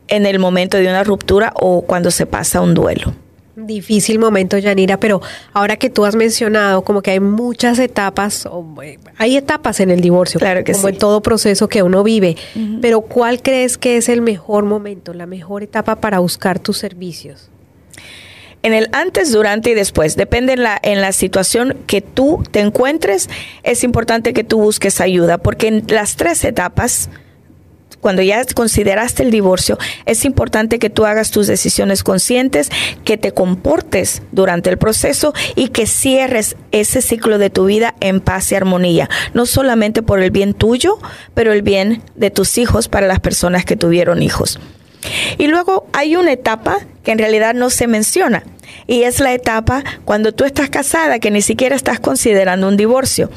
en 0.06 0.25
el 0.25 0.38
momento 0.38 0.76
de 0.76 0.87
una 0.87 1.02
ruptura 1.02 1.52
o 1.56 1.82
cuando 1.82 2.12
se 2.12 2.26
pasa 2.26 2.61
un 2.61 2.75
duelo. 2.75 3.12
Difícil 3.56 4.21
momento, 4.21 4.56
Yanira, 4.56 5.00
pero 5.00 5.21
ahora 5.52 5.76
que 5.76 5.90
tú 5.90 6.04
has 6.04 6.14
mencionado 6.14 6.82
como 6.82 7.02
que 7.02 7.11
hay 7.11 7.21
muchas 7.21 7.80
etapas, 7.80 8.49
eh, 8.82 8.99
hay 9.18 9.37
etapas 9.37 9.80
en 9.80 9.90
el 9.90 10.00
divorcio, 10.00 10.40
claro 10.40 10.64
que 10.64 10.73
como 10.73 10.88
en 10.88 10.97
todo 10.97 11.21
proceso 11.21 11.68
que 11.68 11.82
uno 11.82 12.02
vive, 12.02 12.37
pero 12.80 13.02
¿cuál 13.02 13.42
crees 13.42 13.76
que 13.76 13.99
es 13.99 14.09
el 14.09 14.23
mejor 14.23 14.64
momento, 14.64 15.12
la 15.12 15.26
mejor 15.26 15.62
etapa 15.62 15.97
para 15.97 16.21
buscar 16.21 16.61
tus 16.61 16.78
servicios? 16.78 17.51
En 18.62 18.75
el 18.75 18.88
antes, 18.92 19.33
durante 19.33 19.71
y 19.71 19.75
después. 19.75 20.16
Depende 20.16 20.54
en 20.54 20.62
la, 20.62 20.78
en 20.83 21.00
la 21.00 21.12
situación 21.12 21.76
que 21.87 22.00
tú 22.00 22.42
te 22.50 22.61
encuentres, 22.61 23.28
es 23.62 23.85
importante 23.85 24.33
que 24.33 24.45
tú 24.45 24.61
busques 24.61 25.00
ayuda, 25.00 25.38
porque 25.38 25.69
en 25.69 25.85
las 25.88 26.16
tres 26.16 26.45
etapas, 26.45 27.11
cuando 28.00 28.23
ya 28.23 28.45
consideraste 28.54 29.23
el 29.23 29.31
divorcio, 29.31 29.78
es 30.07 30.25
importante 30.25 30.78
que 30.78 30.90
tú 30.90 31.04
hagas 31.04 31.31
tus 31.31 31.47
decisiones 31.47 32.02
conscientes, 32.02 32.71
que 33.04 33.16
te 33.16 33.33
comportes 33.33 34.23
durante 34.33 34.71
el 34.71 34.78
proceso 34.78 35.33
y 35.54 35.69
que 35.69 35.87
cierres 35.87 36.57
ese 36.73 37.00
ciclo 37.00 37.38
de 37.38 37.50
tu 37.50 37.66
vida 37.66 37.95
en 38.00 38.21
paz 38.21 38.50
y 38.50 38.57
armonía, 38.57 39.09
no 39.35 39.47
solamente 39.47 40.02
por 40.02 40.21
el 40.21 40.31
bien 40.31 40.54
tuyo, 40.54 40.99
pero 41.35 41.52
el 41.52 41.62
bien 41.62 42.02
de 42.16 42.31
tus 42.31 42.59
hijos 42.59 42.88
para 42.88 43.07
las 43.07 43.21
personas 43.21 43.64
que 43.64 43.76
tuvieron 43.76 44.23
hijos. 44.23 44.59
Y 45.38 45.47
luego 45.47 45.87
hay 45.92 46.16
una 46.16 46.32
etapa 46.32 46.78
que 47.02 47.12
en 47.12 47.18
realidad 47.18 47.54
no 47.54 47.71
se 47.71 47.87
menciona. 47.87 48.44
Y 48.87 49.02
es 49.02 49.21
la 49.21 49.32
etapa 49.32 49.85
cuando 50.04 50.32
tú 50.32 50.44
estás 50.44 50.71
casada, 50.71 51.18
que 51.18 51.30
ni 51.30 51.42
siquiera 51.42 51.76
estás 51.76 52.00
considerando 52.00 52.68
un 52.68 52.76
divorcio. 52.76 53.30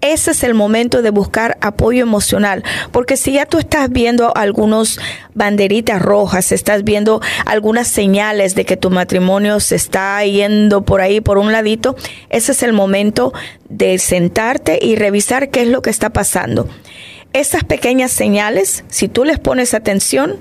Ese 0.00 0.30
es 0.32 0.44
el 0.44 0.54
momento 0.54 1.02
de 1.02 1.10
buscar 1.10 1.56
apoyo 1.60 2.02
emocional, 2.02 2.62
porque 2.92 3.16
si 3.16 3.32
ya 3.32 3.46
tú 3.46 3.58
estás 3.58 3.90
viendo 3.90 4.36
algunos 4.36 5.00
banderitas 5.34 6.02
rojas, 6.02 6.52
estás 6.52 6.84
viendo 6.84 7.20
algunas 7.46 7.88
señales 7.88 8.54
de 8.54 8.66
que 8.66 8.76
tu 8.76 8.90
matrimonio 8.90 9.58
se 9.58 9.74
está 9.74 10.22
yendo 10.24 10.82
por 10.82 11.00
ahí, 11.00 11.20
por 11.20 11.38
un 11.38 11.50
ladito, 11.50 11.96
ese 12.28 12.52
es 12.52 12.62
el 12.62 12.74
momento 12.74 13.32
de 13.68 13.98
sentarte 13.98 14.78
y 14.80 14.96
revisar 14.96 15.50
qué 15.50 15.62
es 15.62 15.68
lo 15.68 15.80
que 15.80 15.90
está 15.90 16.10
pasando. 16.10 16.68
Esas 17.32 17.64
pequeñas 17.64 18.12
señales, 18.12 18.84
si 18.88 19.08
tú 19.08 19.24
les 19.24 19.38
pones 19.38 19.74
atención, 19.74 20.36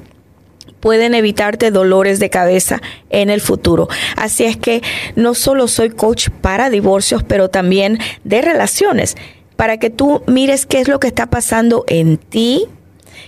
pueden 0.86 1.16
evitarte 1.16 1.72
dolores 1.72 2.20
de 2.20 2.30
cabeza 2.30 2.80
en 3.10 3.32
el 3.32 3.42
futuro. 3.42 3.90
Así 4.18 4.44
es 4.44 4.56
que 4.56 4.84
no 5.16 5.34
solo 5.34 5.68
soy 5.68 5.90
coach 5.90 6.30
para 6.42 6.70
divorcios, 6.70 7.24
pero 7.24 7.50
también 7.50 7.98
de 8.24 8.44
relaciones, 8.44 9.18
para 9.56 9.80
que 9.80 9.90
tú 9.90 10.22
mires 10.28 10.68
qué 10.68 10.82
es 10.82 10.88
lo 10.88 11.00
que 11.00 11.08
está 11.08 11.26
pasando 11.26 11.86
en 11.88 12.18
ti, 12.18 12.68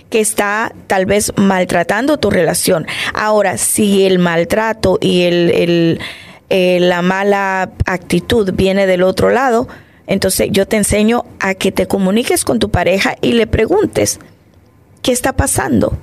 que 0.08 0.20
está 0.20 0.72
tal 0.86 1.04
vez 1.04 1.32
maltratando 1.34 2.18
tu 2.18 2.30
relación. 2.30 2.86
Ahora, 3.12 3.58
si 3.58 4.06
el 4.06 4.20
maltrato 4.20 4.96
y 5.00 5.22
el, 5.22 5.98
eh, 6.50 6.78
la 6.80 7.02
mala 7.02 7.72
actitud 7.86 8.52
viene 8.54 8.86
del 8.86 9.02
otro 9.02 9.30
lado, 9.30 9.66
entonces 10.06 10.46
yo 10.52 10.68
te 10.68 10.76
enseño 10.76 11.24
a 11.40 11.54
que 11.54 11.72
te 11.72 11.88
comuniques 11.88 12.44
con 12.44 12.60
tu 12.60 12.70
pareja 12.70 13.16
y 13.20 13.32
le 13.32 13.48
preguntes, 13.48 14.20
¿qué 15.02 15.10
está 15.10 15.32
pasando? 15.32 15.98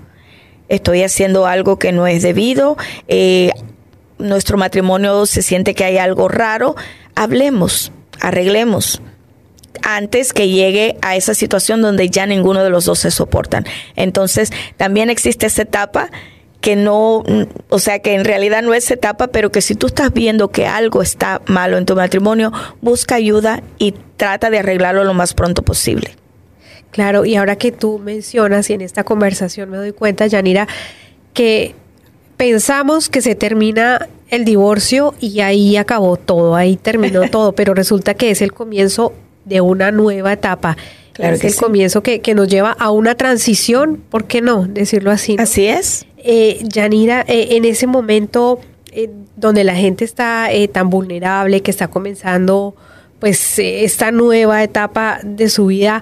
Estoy 0.70 1.04
haciendo 1.04 1.46
algo 1.46 1.78
que 1.78 1.92
no 1.92 2.08
es 2.08 2.22
debido, 2.22 2.78
eh, 3.08 3.52
nuestro 4.18 4.58
matrimonio 4.58 5.26
se 5.26 5.42
siente 5.42 5.76
que 5.76 5.84
hay 5.84 5.98
algo 5.98 6.28
raro, 6.28 6.76
hablemos, 7.16 7.92
arreglemos 8.22 9.02
antes 9.82 10.34
que 10.34 10.50
llegue 10.50 10.98
a 11.02 11.16
esa 11.16 11.34
situación 11.34 11.82
donde 11.82 12.10
ya 12.10 12.26
ninguno 12.26 12.64
de 12.64 12.70
los 12.70 12.86
dos 12.86 13.00
se 13.00 13.12
soportan. 13.12 13.66
Entonces, 13.96 14.52
también 14.78 15.10
existe 15.10 15.46
esa 15.46 15.64
etapa 15.64 16.10
que 16.62 16.76
no, 16.76 17.24
o 17.70 17.80
sea, 17.80 18.00
que 18.00 18.16
en 18.16 18.26
realidad 18.26 18.64
no 18.64 18.74
es 18.74 18.90
etapa, 18.90 19.28
pero 19.28 19.52
que 19.52 19.62
si 19.62 19.76
tú 19.76 19.88
estás 19.88 20.12
viendo 20.12 20.50
que 20.50 20.66
algo 20.66 21.04
está 21.04 21.42
malo 21.46 21.78
en 21.78 21.86
tu 21.86 21.96
matrimonio, 21.96 22.52
busca 22.82 23.16
ayuda 23.16 23.62
y 23.78 23.94
trata 24.18 24.50
de 24.50 24.60
arreglarlo 24.60 25.04
lo 25.04 25.14
más 25.14 25.36
pronto 25.36 25.62
posible. 25.62 26.16
Claro, 26.96 27.26
y 27.26 27.36
ahora 27.36 27.58
que 27.58 27.74
tú 27.74 28.00
mencionas 28.00 28.70
y 28.70 28.74
en 28.74 28.80
esta 28.80 29.04
conversación 29.04 29.70
me 29.70 29.76
doy 29.76 29.92
cuenta, 29.92 30.28
Yanira, 30.28 30.66
que 31.34 31.76
pensamos 32.38 33.10
que 33.10 33.22
se 33.22 33.36
termina 33.36 34.08
el 34.30 34.46
divorcio 34.46 35.14
y 35.20 35.42
ahí 35.42 35.76
acabó 35.76 36.16
todo, 36.16 36.56
ahí 36.56 36.78
terminó 36.78 37.24
todo, 37.30 37.52
pero 37.52 37.74
resulta 37.74 38.14
que 38.14 38.32
es 38.32 38.42
el 38.42 38.54
comienzo 38.54 39.12
de 39.44 39.60
una 39.60 39.92
nueva 39.92 40.32
etapa. 40.32 40.78
Claro 41.12 41.36
es 41.36 41.44
el 41.44 41.58
comienzo 41.58 42.02
que, 42.02 42.22
nos 42.34 42.48
lleva 42.48 42.72
a 42.72 42.92
una 42.92 43.16
transición, 43.16 44.02
¿por 44.10 44.24
qué 44.24 44.40
no 44.40 44.66
decirlo 44.66 45.12
así? 45.12 45.36
Así 45.38 45.66
es. 45.66 46.06
Eh, 46.20 46.62
Yanira, 46.64 47.26
eh, 47.28 47.58
en 47.58 47.66
ese 47.66 47.88
momento 47.88 48.62
eh, 48.94 49.10
donde 49.36 49.66
la 49.66 49.76
gente 49.76 50.06
está 50.06 50.50
eh, 50.54 50.70
tan 50.70 50.90
vulnerable, 50.90 51.62
que 51.62 51.72
está 51.72 51.90
comenzando 51.90 52.74
pues 53.20 53.60
esta 53.60 54.12
nueva 54.12 54.64
etapa 54.64 55.20
de 55.26 55.50
su 55.50 55.66
vida, 55.66 56.02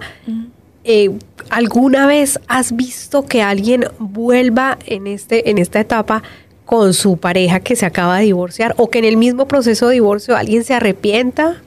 eh, 0.84 1.12
¿alguna 1.50 2.08
vez 2.08 2.40
has 2.48 2.76
visto 2.76 3.26
que 3.26 3.42
alguien 3.42 3.86
vuelva 4.00 4.78
en, 4.86 5.08
este, 5.08 5.50
en 5.50 5.58
esta 5.58 5.80
etapa 5.80 6.24
con 6.66 6.94
su 6.94 7.18
pareja 7.18 7.60
que 7.60 7.76
se 7.76 7.86
acaba 7.86 8.18
de 8.18 8.26
divorciar 8.26 8.74
o 8.78 8.90
que 8.90 9.00
en 9.00 9.06
el 9.06 9.18
mismo 9.18 9.48
proceso 9.48 9.88
de 9.88 9.96
divorcio 9.96 10.36
alguien 10.36 10.64
se 10.64 10.74
arrepienta? 10.74 11.62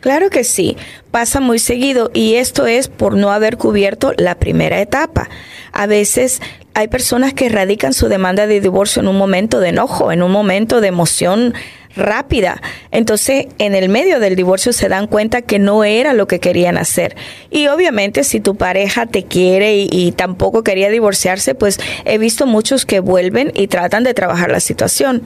Claro 0.00 0.30
que 0.30 0.44
sí, 0.44 0.76
pasa 1.10 1.40
muy 1.40 1.58
seguido 1.58 2.10
y 2.14 2.34
esto 2.34 2.66
es 2.66 2.88
por 2.88 3.16
no 3.16 3.30
haber 3.30 3.58
cubierto 3.58 4.12
la 4.16 4.34
primera 4.34 4.80
etapa. 4.80 5.28
A 5.72 5.86
veces 5.86 6.40
hay 6.72 6.88
personas 6.88 7.34
que 7.34 7.48
radican 7.48 7.92
su 7.92 8.08
demanda 8.08 8.46
de 8.46 8.60
divorcio 8.60 9.02
en 9.02 9.08
un 9.08 9.18
momento 9.18 9.60
de 9.60 9.68
enojo, 9.68 10.12
en 10.12 10.22
un 10.22 10.32
momento 10.32 10.80
de 10.80 10.88
emoción 10.88 11.54
rápida. 11.96 12.62
Entonces, 12.90 13.46
en 13.58 13.74
el 13.74 13.88
medio 13.88 14.20
del 14.20 14.36
divorcio 14.36 14.72
se 14.72 14.88
dan 14.88 15.06
cuenta 15.06 15.42
que 15.42 15.58
no 15.58 15.84
era 15.84 16.12
lo 16.12 16.26
que 16.26 16.40
querían 16.40 16.78
hacer. 16.78 17.16
Y 17.50 17.68
obviamente, 17.68 18.24
si 18.24 18.40
tu 18.40 18.56
pareja 18.56 19.06
te 19.06 19.24
quiere 19.24 19.76
y, 19.76 20.12
tampoco 20.12 20.62
quería 20.62 20.90
divorciarse, 20.90 21.54
pues 21.54 21.78
he 22.04 22.18
visto 22.18 22.46
muchos 22.46 22.86
que 22.86 23.00
vuelven 23.00 23.52
y 23.54 23.68
tratan 23.68 24.04
de 24.04 24.14
trabajar 24.14 24.50
la 24.50 24.60
situación. 24.60 25.22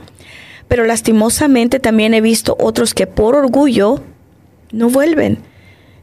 Pero 0.68 0.84
lastimosamente 0.84 1.80
también 1.80 2.14
he 2.14 2.20
visto 2.20 2.56
otros 2.58 2.94
que 2.94 3.06
por 3.06 3.34
orgullo 3.34 4.02
no 4.72 4.88
vuelven 4.88 5.38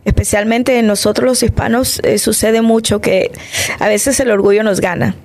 especialmente 0.03 0.79
en 0.79 0.87
nosotros 0.87 1.27
los 1.27 1.43
hispanos 1.43 1.99
eh, 2.03 2.17
sucede 2.17 2.63
mucho 2.63 3.01
que 3.01 3.31
a 3.77 3.87
veces 3.87 4.19
el 4.19 4.31
orgullo 4.31 4.63
nos 4.63 4.81
gana. 4.81 5.15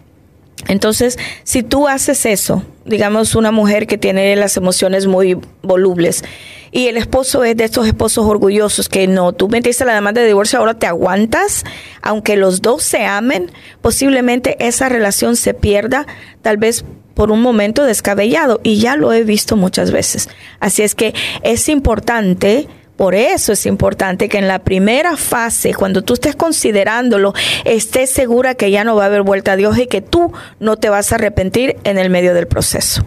Entonces, 0.68 1.18
si 1.44 1.62
tú 1.62 1.86
haces 1.86 2.26
eso, 2.26 2.62
digamos 2.84 3.34
una 3.34 3.50
mujer 3.50 3.86
que 3.86 3.98
tiene 3.98 4.34
las 4.36 4.56
emociones 4.56 5.06
muy 5.06 5.38
volubles 5.62 6.24
y 6.72 6.88
el 6.88 6.96
esposo 6.96 7.44
es 7.44 7.56
de 7.56 7.64
estos 7.64 7.86
esposos 7.86 8.26
orgullosos 8.26 8.88
que 8.88 9.06
no, 9.06 9.32
tú 9.32 9.48
metiste 9.48 9.84
la 9.84 9.94
demanda 9.94 10.20
de 10.20 10.26
divorcio, 10.26 10.58
ahora 10.58 10.74
te 10.74 10.86
aguantas, 10.86 11.64
aunque 12.02 12.36
los 12.36 12.62
dos 12.62 12.82
se 12.82 13.04
amen, 13.04 13.52
posiblemente 13.80 14.56
esa 14.66 14.88
relación 14.88 15.36
se 15.36 15.54
pierda, 15.54 16.06
tal 16.42 16.56
vez 16.56 16.84
por 17.14 17.30
un 17.30 17.40
momento 17.40 17.84
descabellado 17.84 18.60
y 18.62 18.78
ya 18.78 18.96
lo 18.96 19.12
he 19.12 19.24
visto 19.24 19.56
muchas 19.56 19.90
veces. 19.90 20.28
Así 20.60 20.82
es 20.82 20.94
que 20.94 21.14
es 21.42 21.68
importante 21.68 22.68
por 22.96 23.14
eso 23.14 23.52
es 23.52 23.66
importante 23.66 24.28
que 24.28 24.38
en 24.38 24.48
la 24.48 24.60
primera 24.60 25.16
fase, 25.16 25.74
cuando 25.74 26.02
tú 26.02 26.14
estés 26.14 26.34
considerándolo, 26.34 27.34
estés 27.64 28.10
segura 28.10 28.54
que 28.54 28.70
ya 28.70 28.84
no 28.84 28.96
va 28.96 29.04
a 29.04 29.06
haber 29.06 29.22
vuelta 29.22 29.52
a 29.52 29.56
Dios 29.56 29.76
y 29.78 29.86
que 29.86 30.00
tú 30.00 30.32
no 30.60 30.76
te 30.76 30.88
vas 30.88 31.12
a 31.12 31.16
arrepentir 31.16 31.76
en 31.84 31.98
el 31.98 32.10
medio 32.10 32.32
del 32.34 32.46
proceso. 32.46 33.04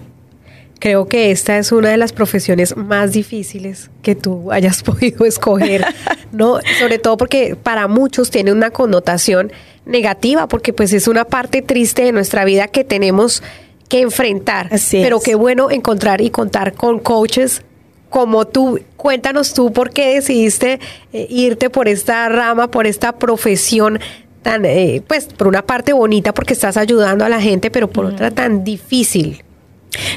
creo 0.80 1.08
que 1.08 1.32
esta 1.32 1.58
es 1.58 1.74
una 1.74 1.90
de 1.90 1.98
las 1.98 2.14
profesiones 2.14 2.78
más 2.78 3.12
difíciles 3.12 3.90
que 4.02 4.16
tú 4.16 4.52
hayas 4.52 4.82
podido 4.84 5.26
escoger, 5.26 5.86
¿no? 6.32 6.60
Sobre 6.80 7.00
todo 7.00 7.18
porque 7.18 7.58
para 7.62 7.88
muchos 7.88 8.30
tiene 8.30 8.54
una 8.54 8.72
connotación 8.72 9.52
negativa, 9.86 10.48
porque 10.48 10.72
pues 10.72 10.94
es 10.94 11.08
una 11.08 11.26
parte 11.26 11.62
triste 11.62 12.04
de 12.04 12.12
nuestra 12.14 12.46
vida 12.46 12.68
que 12.68 12.84
tenemos 12.84 13.44
que 13.90 14.02
enfrentar. 14.02 14.70
Así 14.72 15.02
Pero 15.02 15.20
qué 15.20 15.36
bueno 15.36 15.72
encontrar 15.72 16.22
y 16.22 16.30
contar 16.30 16.74
con 16.74 17.00
coaches 17.00 17.64
como 18.10 18.46
tú. 18.46 18.80
Cuéntanos 18.98 19.54
tú 19.54 19.72
por 19.72 19.92
qué 19.92 20.16
decidiste 20.16 20.80
eh, 21.14 21.28
irte 21.30 21.70
por 21.70 21.88
esta 21.88 22.28
rama, 22.30 22.70
por 22.70 22.88
esta 22.88 23.14
profesión 23.18 24.00
tan, 24.42 24.66
eh, 24.66 25.02
pues, 25.08 25.26
por 25.26 25.48
una 25.48 25.66
parte 25.66 25.94
bonita 25.94 26.34
porque 26.34 26.54
estás 26.54 26.78
ayudando 26.78 27.26
a 27.26 27.30
la 27.30 27.42
gente, 27.42 27.72
pero 27.72 27.90
por 27.90 28.06
otra 28.06 28.32
tan 28.32 28.64
difícil. 28.64 29.44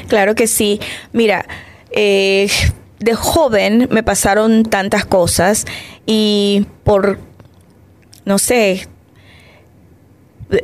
Claro 0.07 0.35
que 0.35 0.47
sí. 0.47 0.79
Mira, 1.11 1.45
eh, 1.91 2.49
de 2.99 3.13
joven 3.15 3.87
me 3.91 4.03
pasaron 4.03 4.63
tantas 4.63 5.05
cosas 5.05 5.65
y 6.05 6.65
por, 6.83 7.19
no 8.25 8.39
sé, 8.39 8.87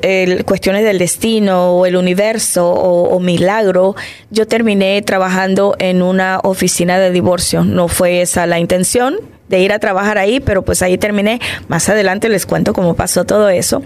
el- 0.01 0.45
cuestiones 0.45 0.83
del 0.83 0.99
destino 0.99 1.71
o 1.73 1.85
el 1.85 1.95
universo 1.95 2.69
o, 2.69 3.09
o 3.15 3.19
milagro, 3.19 3.95
yo 4.29 4.47
terminé 4.47 5.01
trabajando 5.01 5.75
en 5.79 6.01
una 6.01 6.39
oficina 6.43 6.99
de 6.99 7.11
divorcio. 7.11 7.63
No 7.63 7.87
fue 7.87 8.21
esa 8.21 8.45
la 8.45 8.59
intención 8.59 9.17
de 9.47 9.59
ir 9.61 9.73
a 9.73 9.79
trabajar 9.79 10.17
ahí, 10.17 10.39
pero 10.39 10.63
pues 10.63 10.81
ahí 10.81 10.97
terminé. 10.97 11.39
Más 11.67 11.89
adelante 11.89 12.29
les 12.29 12.45
cuento 12.45 12.73
cómo 12.73 12.95
pasó 12.95 13.25
todo 13.25 13.49
eso. 13.49 13.81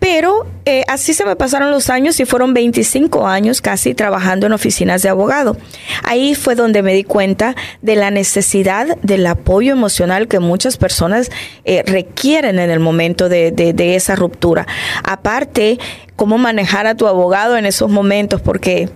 Pero 0.00 0.46
eh, 0.64 0.84
así 0.86 1.12
se 1.12 1.24
me 1.24 1.34
pasaron 1.34 1.72
los 1.72 1.90
años 1.90 2.20
y 2.20 2.24
fueron 2.24 2.54
25 2.54 3.26
años 3.26 3.60
casi 3.60 3.94
trabajando 3.94 4.46
en 4.46 4.52
oficinas 4.52 5.02
de 5.02 5.08
abogado. 5.08 5.56
Ahí 6.04 6.36
fue 6.36 6.54
donde 6.54 6.82
me 6.82 6.94
di 6.94 7.02
cuenta 7.02 7.56
de 7.82 7.96
la 7.96 8.10
necesidad 8.12 8.96
del 9.02 9.26
apoyo 9.26 9.72
emocional 9.72 10.28
que 10.28 10.38
muchas 10.38 10.76
personas 10.76 11.30
eh, 11.64 11.82
requieren 11.84 12.60
en 12.60 12.70
el 12.70 12.78
momento 12.78 13.28
de, 13.28 13.50
de- 13.50 13.72
de 13.72 13.96
esa 13.96 14.14
ruptura. 14.14 14.66
Aparte, 15.02 15.78
cómo 16.14 16.38
manejar 16.38 16.86
a 16.86 16.94
tu 16.94 17.08
abogado 17.08 17.56
en 17.56 17.66
esos 17.66 17.90
momentos, 17.90 18.40
porque 18.40 18.88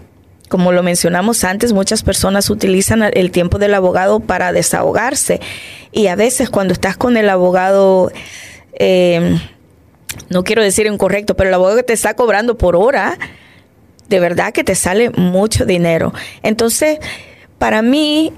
como 0.48 0.70
lo 0.70 0.82
mencionamos 0.84 1.42
antes, 1.44 1.72
muchas 1.72 2.02
personas 2.04 2.48
utilizan 2.48 3.02
el 3.02 3.30
tiempo 3.32 3.58
del 3.58 3.74
abogado 3.74 4.20
para 4.20 4.52
desahogarse. 4.52 5.40
Y 5.90 6.06
a 6.06 6.14
veces 6.14 6.48
cuando 6.48 6.72
estás 6.74 6.96
con 6.96 7.16
el 7.16 7.28
abogado... 7.28 8.12
eh, 8.74 9.40
no 10.28 10.44
quiero 10.44 10.62
decir 10.62 10.86
incorrecto, 10.86 11.36
pero 11.36 11.48
el 11.48 11.54
abogado 11.54 11.76
que 11.76 11.82
te 11.82 11.92
está 11.92 12.14
cobrando 12.14 12.56
por 12.58 12.76
hora, 12.76 13.18
de 14.08 14.20
verdad 14.20 14.52
que 14.52 14.64
te 14.64 14.74
sale 14.74 15.10
mucho 15.10 15.64
dinero. 15.64 16.12
Entonces, 16.42 16.98
para 17.58 17.82
mí, 17.82 18.32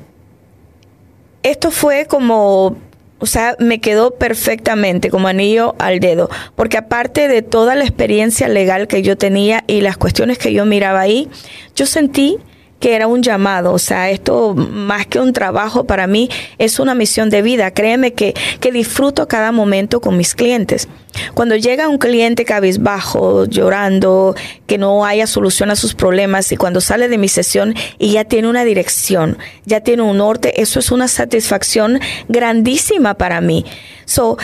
esto 1.43 1.71
fue 1.71 2.07
como, 2.07 2.76
o 3.19 3.26
sea, 3.26 3.57
me 3.59 3.81
quedó 3.81 4.12
perfectamente 4.12 5.11
como 5.11 5.28
anillo 5.28 5.75
al 5.78 6.00
dedo, 6.00 6.31
porque 6.57 6.78
aparte 6.78 7.28
de 7.28 7.43
toda 7.43 7.75
la 7.75 7.85
experiencia 7.85 8.49
legal 8.49 8.87
que 8.87 9.02
yo 9.02 9.16
tenía 9.16 9.64
y 9.66 9.81
las 9.81 9.97
cuestiones 9.97 10.38
que 10.38 10.52
yo 10.52 10.64
miraba 10.64 11.00
ahí, 11.00 11.28
yo 11.75 11.87
sentí 11.87 12.38
que 12.81 12.95
era 12.95 13.07
un 13.07 13.23
llamado, 13.23 13.73
o 13.73 13.78
sea, 13.78 14.11
esto 14.11 14.54
más 14.54 15.07
que 15.07 15.19
un 15.19 15.33
trabajo 15.33 15.85
para 15.85 16.07
mí 16.07 16.28
es 16.59 16.78
una 16.78 16.95
misión 16.95 17.31
de 17.31 17.43
vida. 17.43 17.71
Créeme 17.71 18.12
que, 18.12 18.35
que 18.61 18.73
disfruto 18.73 19.26
cada 19.26 19.52
momento 19.52 20.00
con 20.00 20.16
mis 20.16 20.35
clientes. 20.35 20.88
Cuando 21.35 21.57
llega 21.57 21.88
un 21.88 21.99
cliente 21.99 22.45
cabizbajo, 22.45 23.47
llorando, 23.47 24.35
que 24.66 24.78
no 24.78 25.04
haya 25.04 25.26
solución 25.26 25.71
a 25.71 25.76
sus 25.76 25.95
problemas 25.95 26.50
y 26.52 26.57
cuando 26.57 26.81
sale 26.81 27.09
de 27.09 27.19
mi 27.19 27.28
sesión 27.28 27.75
y 27.99 28.12
ya 28.12 28.25
tiene 28.25 28.49
una 28.49 28.64
dirección, 28.64 29.38
ya 29.64 29.81
tiene 29.81 30.02
un 30.02 30.19
norte, 30.19 30.61
eso 30.61 30.78
es 30.81 30.90
una 30.90 31.09
satisfacción 31.09 32.00
grandísima 32.28 33.14
para 33.14 33.40
mí. 33.40 33.64
So, 34.07 34.37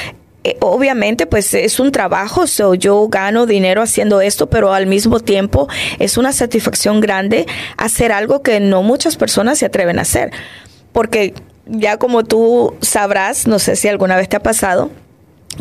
eh, 0.43 0.57
obviamente 0.61 1.27
pues 1.27 1.53
es 1.53 1.81
un 1.81 1.93
trabajo, 1.93 2.47
so, 2.47 2.75
yo 2.75 3.09
gano 3.09 3.47
dinero 3.47 3.83
haciendo 3.83 4.21
esto, 4.21 4.49
pero 4.49 4.73
al 4.73 4.87
mismo 4.87 5.21
tiempo 5.21 5.69
es 5.99 6.17
una 6.17 6.33
satisfacción 6.33 7.01
grande 7.01 7.47
hacer 7.77 8.11
algo 8.11 8.43
que 8.43 8.59
no 8.61 8.83
muchas 8.83 9.17
personas 9.17 9.59
se 9.59 9.67
atreven 9.67 9.99
a 9.99 10.03
hacer. 10.03 10.31
Porque 10.93 11.35
ya 11.67 11.99
como 11.99 12.25
tú 12.25 12.75
sabrás, 12.81 13.47
no 13.47 13.59
sé 13.59 13.77
si 13.77 13.89
alguna 13.89 14.17
vez 14.17 14.29
te 14.29 14.37
ha 14.37 14.43
pasado, 14.43 14.91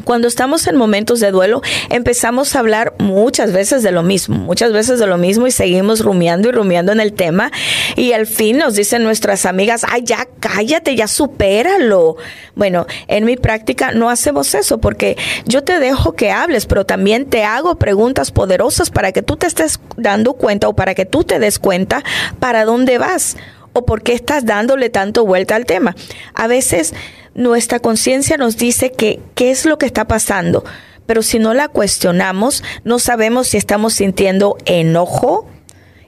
cuando 0.04 0.28
estamos 0.28 0.67
en 0.67 0.75
momentos 0.75 1.19
de 1.19 1.32
duelo, 1.32 1.62
empezamos 1.89 2.56
a 2.56 2.60
hablar 2.60 2.93
muchas 2.99 3.52
veces 3.52 3.84
de 3.84 3.91
lo 3.91 4.04
mismo, 4.04 4.38
muchas 4.38 4.71
veces 4.71 4.99
de 4.99 5.08
lo 5.08 5.17
mismo 5.17 5.47
y 5.47 5.52
seguimos 5.52 6.02
rumiando 6.02 6.49
y 6.49 6.52
rumiando 6.52 6.91
en 6.91 6.99
el 6.99 7.13
tema 7.13 7.52
y 7.95 8.13
al 8.13 8.28
fin 8.28 8.58
nos 8.58 8.75
dicen 8.75 9.04
nuestras 9.04 9.45
amigas, 9.45 9.86
ay, 9.89 10.04
ya 10.04 10.28
cállate, 10.39 10.95
ya 10.95 11.08
supéralo. 11.08 12.17
Bueno, 12.56 12.86
en 13.08 13.25
mi 13.25 13.36
práctica 13.36 13.91
no 13.91 14.10
hacemos 14.10 14.54
eso 14.56 14.80
porque 14.80 15.17
yo 15.45 15.63
te 15.63 15.80
dejo 15.80 16.13
que 16.13 16.32
hables, 16.32 16.65
pero 16.65 16.86
también 16.86 17.25
te 17.25 17.43
hago 17.43 17.75
preguntas 17.75 18.32
poderosas 18.32 18.91
para 18.91 19.12
que 19.12 19.21
tú 19.21 19.38
te 19.38 19.47
estés 19.47 19.80
dando 19.97 20.34
cuenta 20.34 20.67
o 20.67 20.75
para 20.75 20.95
que 20.95 21.06
tú 21.06 21.23
te 21.23 21.39
des 21.39 21.60
cuenta 21.60 22.04
para 22.39 22.65
dónde 22.65 22.97
vas 22.97 23.38
o 23.73 23.86
por 23.86 24.02
qué 24.02 24.13
estás 24.13 24.45
dándole 24.45 24.89
tanto 24.89 25.25
vuelta 25.25 25.56
al 25.56 25.65
tema. 25.65 25.95
A 26.34 26.47
veces 26.47 26.93
nuestra 27.39 27.80
conciencia 27.80 28.38
nos 28.38 28.58
dice 28.58 28.91
que 28.91 29.19
qué 29.34 29.49
es 29.49 29.65
lo 29.65 29.78
que 29.78 29.86
está 29.86 30.06
pasando, 30.08 30.63
pero 31.06 31.23
si 31.23 31.39
no 31.39 31.54
la 31.54 31.69
cuestionamos, 31.69 32.63
no 32.84 32.99
sabemos 32.99 33.47
si 33.47 33.58
estamos 33.58 33.93
sintiendo 33.93 34.58
enojo, 34.65 35.47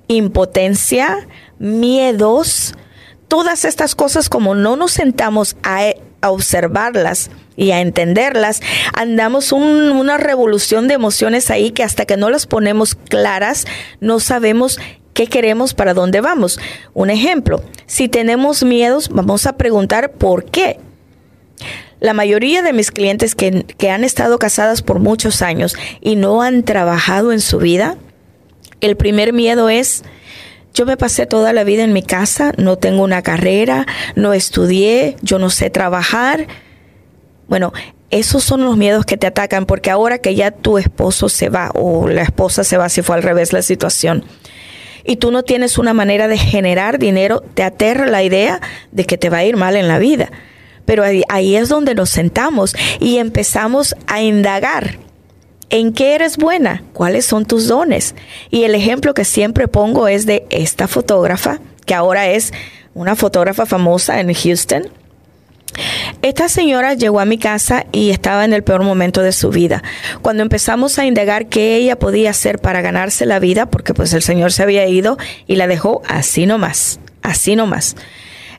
impotencia, 0.08 1.28
miedos, 1.58 2.76
todas 3.28 3.64
estas 3.66 3.96
cosas 3.96 4.28
como 4.30 4.56
no 4.56 4.76
nos 4.76 4.92
sentamos 4.92 5.56
a, 5.64 5.94
observarlas 6.24 7.32
y 7.56 7.72
a 7.72 7.82
entenderlas, 7.82 8.62
andamos 8.94 9.52
un- 9.52 9.90
una 9.90 10.18
revolución 10.18 10.88
de 10.88 10.94
emociones 10.94 11.50
ahí 11.50 11.72
que 11.72 11.82
hasta 11.84 12.06
que 12.06 12.16
no 12.16 12.30
las 12.30 12.46
ponemos 12.46 12.94
claras, 12.94 13.66
no 14.02 14.20
sabemos 14.20 14.80
qué 15.16 15.26
queremos, 15.26 15.74
para 15.74 15.96
dónde 15.96 16.22
vamos. 16.22 16.60
Un 16.94 17.10
ejemplo, 17.10 17.64
si 17.88 18.08
tenemos 18.08 18.64
miedos, 18.64 19.10
vamos 19.10 19.48
a 19.48 19.58
preguntar 19.58 20.12
por 20.12 20.46
qué. 20.46 20.80
La 22.02 22.14
mayoría 22.14 22.64
de 22.64 22.74
mis 22.74 22.92
clientes 22.92 23.36
que, 23.36 23.64
que 23.78 23.90
han 23.90 24.04
estado 24.04 24.40
casadas 24.40 24.82
por 24.82 25.00
muchos 25.00 25.42
años 25.42 25.78
y 26.02 26.18
no 26.18 26.42
han 26.42 26.64
trabajado 26.64 27.32
en 27.32 27.40
su 27.40 27.60
vida, 27.60 27.96
el 28.82 28.98
primer 28.98 29.32
miedo 29.34 29.70
es, 29.70 30.04
yo 30.74 30.88
me 30.88 30.98
pasé 30.98 31.28
toda 31.28 31.54
la 31.54 31.64
vida 31.64 31.84
en 31.84 31.94
mi 31.94 32.02
casa, 32.02 32.54
no 32.58 32.78
tengo 32.78 33.04
una 33.04 33.22
carrera, 33.22 33.86
no 34.16 34.34
estudié, 34.34 35.16
yo 35.22 35.38
no 35.38 35.52
sé 35.52 35.70
trabajar. 35.70 36.48
Bueno, 37.48 37.72
esos 38.10 38.44
son 38.44 38.66
los 38.66 38.78
miedos 38.78 39.06
que 39.06 39.18
te 39.18 39.28
atacan 39.28 39.68
porque 39.68 39.92
ahora 39.92 40.18
que 40.18 40.34
ya 40.34 40.50
tu 40.50 40.80
esposo 40.80 41.30
se 41.30 41.50
va 41.50 41.70
o 41.76 42.08
la 42.08 42.24
esposa 42.24 42.64
se 42.64 42.78
va, 42.78 42.90
si 42.90 43.04
fue 43.04 43.16
al 43.16 43.24
revés 43.24 43.54
la 43.54 43.62
situación, 43.62 44.26
y 45.04 45.18
tú 45.18 45.32
no 45.32 45.44
tienes 45.44 45.78
una 45.78 45.94
manera 45.94 46.28
de 46.28 46.38
generar 46.38 46.98
dinero, 47.00 47.42
te 47.54 47.64
aterra 47.64 48.08
la 48.08 48.24
idea 48.24 48.60
de 48.92 49.06
que 49.06 49.18
te 49.18 49.30
va 49.30 49.38
a 49.38 49.46
ir 49.46 49.56
mal 49.56 49.76
en 49.76 49.88
la 49.88 50.00
vida. 50.00 50.32
Pero 50.86 51.04
ahí, 51.30 51.56
es 51.56 51.70
donde 51.70 51.96
nos 51.96 52.10
sentamos 52.10 52.76
y 53.00 53.18
empezamos 53.18 53.96
a 54.08 54.22
indagar. 54.22 54.98
¿En 55.70 55.94
qué 55.94 56.16
eres 56.16 56.38
buena? 56.38 56.84
¿Cuáles 56.94 57.26
son 57.26 57.46
tus 57.46 57.68
dones? 57.68 58.14
Y 58.50 58.64
el 58.64 58.76
ejemplo 58.76 59.14
que 59.14 59.24
siempre 59.24 59.68
pongo 59.68 60.08
es 60.08 60.26
de 60.26 60.46
esta 60.50 60.88
fotógrafa, 60.88 61.60
que 61.86 61.94
ahora 61.94 62.30
es 62.30 62.52
una 62.94 63.16
fotógrafa 63.16 63.66
famosa 63.66 64.20
en 64.20 64.34
Houston. 64.34 64.90
Esta 66.22 66.50
señora 66.50 66.94
llegó 66.94 67.20
a 67.20 67.26
mi 67.26 67.38
casa 67.38 67.86
y 67.92 68.10
estaba 68.10 68.46
en 68.46 68.54
el 68.54 68.64
peor 68.64 68.84
momento 68.84 69.22
de 69.22 69.32
su 69.32 69.50
vida. 69.50 69.82
Cuando 70.22 70.44
empezamos 70.44 71.00
a 71.00 71.06
indagar 71.06 71.48
qué 71.48 71.76
ella 71.76 71.98
podía 71.98 72.32
hacer 72.32 72.60
para 72.60 72.82
ganarse 72.82 73.26
la 73.26 73.40
vida, 73.40 73.68
porque 73.68 73.94
pues 73.94 74.14
el 74.14 74.22
señor 74.22 74.52
se 74.52 74.64
había 74.64 74.88
ido 74.88 75.18
y 75.48 75.56
la 75.56 75.68
dejó 75.68 76.02
así 76.08 76.46
nomás, 76.46 77.00
así 77.22 77.56
nomás. 77.56 77.96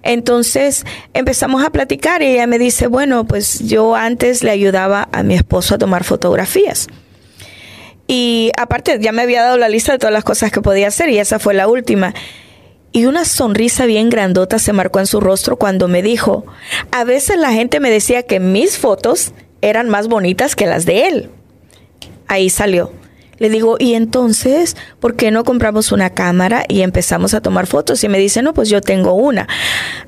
Entonces 0.02 0.84
empezamos 1.14 1.64
a 1.64 1.70
platicar 1.70 2.22
y 2.22 2.26
ella 2.26 2.46
me 2.46 2.58
dice, 2.58 2.86
bueno, 2.86 3.24
pues 3.24 3.60
yo 3.60 3.94
antes 3.94 4.42
le 4.42 4.50
ayudaba 4.50 5.08
a 5.12 5.22
mi 5.22 5.34
esposo 5.34 5.74
a 5.76 5.78
tomar 5.78 6.04
fotografías. 6.04 6.88
Y 8.06 8.50
aparte 8.58 8.98
ya 9.00 9.12
me 9.12 9.22
había 9.22 9.42
dado 9.42 9.56
la 9.56 9.68
lista 9.68 9.92
de 9.92 9.98
todas 9.98 10.12
las 10.12 10.24
cosas 10.24 10.50
que 10.50 10.60
podía 10.60 10.88
hacer 10.88 11.08
y 11.08 11.18
esa 11.18 11.38
fue 11.38 11.54
la 11.54 11.68
última. 11.68 12.14
Y 12.90 13.06
una 13.06 13.24
sonrisa 13.24 13.86
bien 13.86 14.10
grandota 14.10 14.58
se 14.58 14.74
marcó 14.74 14.98
en 14.98 15.06
su 15.06 15.20
rostro 15.20 15.56
cuando 15.56 15.88
me 15.88 16.02
dijo, 16.02 16.44
a 16.90 17.04
veces 17.04 17.38
la 17.38 17.52
gente 17.52 17.80
me 17.80 17.90
decía 17.90 18.24
que 18.24 18.38
mis 18.38 18.76
fotos 18.76 19.32
eran 19.62 19.88
más 19.88 20.08
bonitas 20.08 20.56
que 20.56 20.66
las 20.66 20.84
de 20.84 21.06
él. 21.06 21.30
Ahí 22.26 22.50
salió. 22.50 22.92
Le 23.42 23.50
digo, 23.50 23.74
y 23.76 23.94
entonces, 23.94 24.76
¿por 25.00 25.16
qué 25.16 25.32
no 25.32 25.42
compramos 25.42 25.90
una 25.90 26.10
cámara 26.10 26.64
y 26.68 26.82
empezamos 26.82 27.34
a 27.34 27.40
tomar 27.40 27.66
fotos? 27.66 28.04
Y 28.04 28.08
me 28.08 28.20
dice, 28.20 28.40
no, 28.40 28.54
pues 28.54 28.68
yo 28.68 28.80
tengo 28.80 29.14
una. 29.14 29.48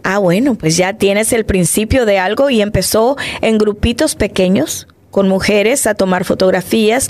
Ah, 0.05 0.19
bueno, 0.19 0.55
pues 0.55 0.77
ya 0.77 0.93
tienes 0.99 1.33
el 1.33 1.45
principio 1.45 2.07
de 2.07 2.21
algo 2.21 2.49
y 2.49 2.63
empezó 2.63 3.17
en 3.41 3.59
grupitos 3.59 4.15
pequeños 4.15 4.87
con 5.11 5.29
mujeres 5.29 5.89
a 5.89 5.95
tomar 5.95 6.25
fotografías 6.25 7.09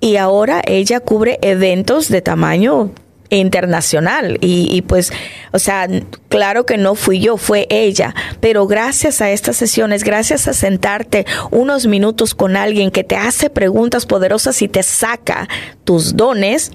y 0.00 0.16
ahora 0.16 0.62
ella 0.66 0.98
cubre 0.98 1.38
eventos 1.42 2.08
de 2.08 2.22
tamaño 2.22 2.90
internacional 3.38 4.38
y, 4.40 4.68
y, 4.70 4.82
pues, 4.82 5.12
o 5.52 5.58
sea, 5.58 5.88
claro 6.28 6.66
que 6.66 6.76
no 6.76 6.94
fui 6.94 7.20
yo, 7.20 7.36
fue 7.36 7.66
ella, 7.70 8.14
pero 8.40 8.66
gracias 8.66 9.20
a 9.20 9.30
estas 9.30 9.56
sesiones, 9.56 10.04
gracias 10.04 10.48
a 10.48 10.52
sentarte 10.52 11.26
unos 11.50 11.86
minutos 11.86 12.34
con 12.34 12.56
alguien 12.56 12.90
que 12.90 13.04
te 13.04 13.16
hace 13.16 13.50
preguntas 13.50 14.06
poderosas 14.06 14.60
y 14.62 14.68
te 14.68 14.82
saca 14.82 15.48
tus 15.84 16.16
dones, 16.16 16.72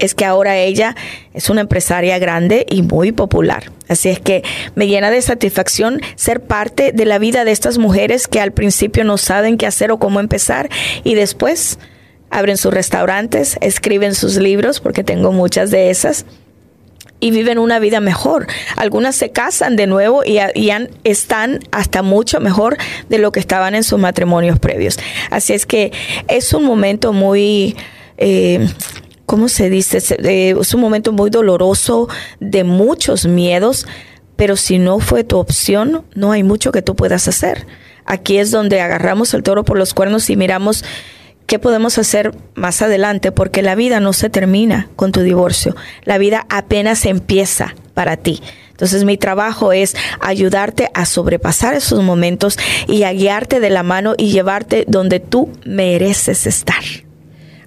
es 0.00 0.14
que 0.14 0.24
ahora 0.24 0.56
ella 0.56 0.96
es 1.34 1.50
una 1.50 1.60
empresaria 1.60 2.18
grande 2.18 2.66
y 2.68 2.82
muy 2.82 3.12
popular. 3.12 3.70
Así 3.88 4.08
es 4.08 4.18
que 4.18 4.42
me 4.74 4.86
llena 4.86 5.10
de 5.10 5.20
satisfacción 5.20 6.00
ser 6.16 6.42
parte 6.42 6.92
de 6.92 7.04
la 7.04 7.18
vida 7.18 7.44
de 7.44 7.52
estas 7.52 7.78
mujeres 7.78 8.26
que 8.26 8.40
al 8.40 8.52
principio 8.52 9.04
no 9.04 9.18
saben 9.18 9.58
qué 9.58 9.66
hacer 9.66 9.90
o 9.90 9.98
cómo 9.98 10.20
empezar 10.20 10.70
y 11.04 11.14
después 11.14 11.78
abren 12.30 12.56
sus 12.56 12.72
restaurantes, 12.72 13.58
escriben 13.60 14.14
sus 14.14 14.36
libros, 14.36 14.80
porque 14.80 15.04
tengo 15.04 15.32
muchas 15.32 15.70
de 15.70 15.90
esas, 15.90 16.24
y 17.20 17.30
viven 17.30 17.58
una 17.58 17.78
vida 17.78 18.00
mejor. 18.00 18.46
Algunas 18.76 19.14
se 19.14 19.30
casan 19.30 19.76
de 19.76 19.86
nuevo 19.86 20.22
y, 20.24 20.38
están 21.04 21.60
hasta 21.70 22.02
mucho 22.02 22.40
mejor 22.40 22.78
de 23.08 23.18
lo 23.18 23.30
que 23.30 23.40
estaban 23.40 23.74
en 23.74 23.84
sus 23.84 23.98
matrimonios 23.98 24.58
previos. 24.58 24.98
Así 25.30 25.52
es 25.52 25.66
que 25.66 25.92
es 26.28 26.52
un 26.52 26.64
momento 26.64 27.12
muy... 27.12 27.76
Eh, 28.16 28.66
¿Cómo 29.26 29.48
se 29.48 29.70
dice? 29.70 29.98
Eh, 30.24 30.56
es 30.60 30.74
un 30.74 30.80
momento 30.80 31.12
muy 31.12 31.30
doloroso, 31.30 32.08
de 32.40 32.64
muchos 32.64 33.26
miedos, 33.26 33.86
pero 34.34 34.56
si 34.56 34.80
no 34.80 34.98
fue 34.98 35.22
tu 35.22 35.38
opción, 35.38 36.04
no 36.16 36.32
hay 36.32 36.42
mucho 36.42 36.72
que 36.72 36.82
tú 36.82 36.96
puedas 36.96 37.28
hacer. 37.28 37.64
Aquí 38.06 38.38
es 38.38 38.50
donde 38.50 38.80
agarramos 38.80 39.32
el 39.34 39.44
toro 39.44 39.64
por 39.64 39.78
los 39.78 39.94
cuernos 39.94 40.28
y 40.30 40.36
miramos 40.36 40.84
qué 41.50 41.58
podemos 41.58 41.98
hacer 41.98 42.32
más 42.54 42.80
adelante, 42.80 43.32
porque 43.32 43.60
la 43.60 43.74
vida 43.74 43.98
no 43.98 44.12
se 44.12 44.30
termina 44.30 44.88
con 44.94 45.10
tu 45.10 45.22
divorcio, 45.22 45.74
la 46.04 46.16
vida 46.16 46.46
apenas 46.48 47.04
empieza 47.06 47.74
para 47.92 48.16
ti. 48.16 48.40
Entonces 48.70 49.02
mi 49.02 49.16
trabajo 49.18 49.72
es 49.72 49.96
ayudarte 50.20 50.90
a 50.94 51.06
sobrepasar 51.06 51.74
esos 51.74 52.04
momentos 52.04 52.56
y 52.86 53.02
a 53.02 53.12
guiarte 53.12 53.58
de 53.58 53.68
la 53.68 53.82
mano 53.82 54.14
y 54.16 54.30
llevarte 54.30 54.84
donde 54.86 55.18
tú 55.18 55.50
mereces 55.64 56.46
estar. 56.46 56.84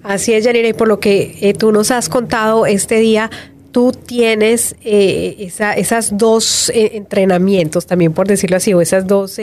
Así 0.01 0.31
es, 0.31 0.45
Yanira, 0.45 0.69
y 0.69 0.73
por 0.73 0.87
lo 0.87 1.01
que 1.01 1.35
eh, 1.41 1.53
tú 1.53 1.73
nos 1.73 1.91
has 1.91 2.07
contado 2.07 2.65
este 2.65 2.95
día, 3.01 3.29
tú 3.73 3.91
tienes 3.91 4.77
eh, 4.85 5.35
esa, 5.39 5.73
esas 5.73 6.17
dos 6.17 6.69
eh, 6.69 6.91
entrenamientos, 6.93 7.85
también 7.85 8.13
por 8.13 8.29
decirlo 8.29 8.55
así, 8.55 8.73
o 8.73 8.79
esas 8.79 9.07
dos 9.07 9.41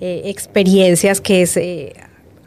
experiencias 0.00 1.20
que 1.20 1.42
es 1.42 1.56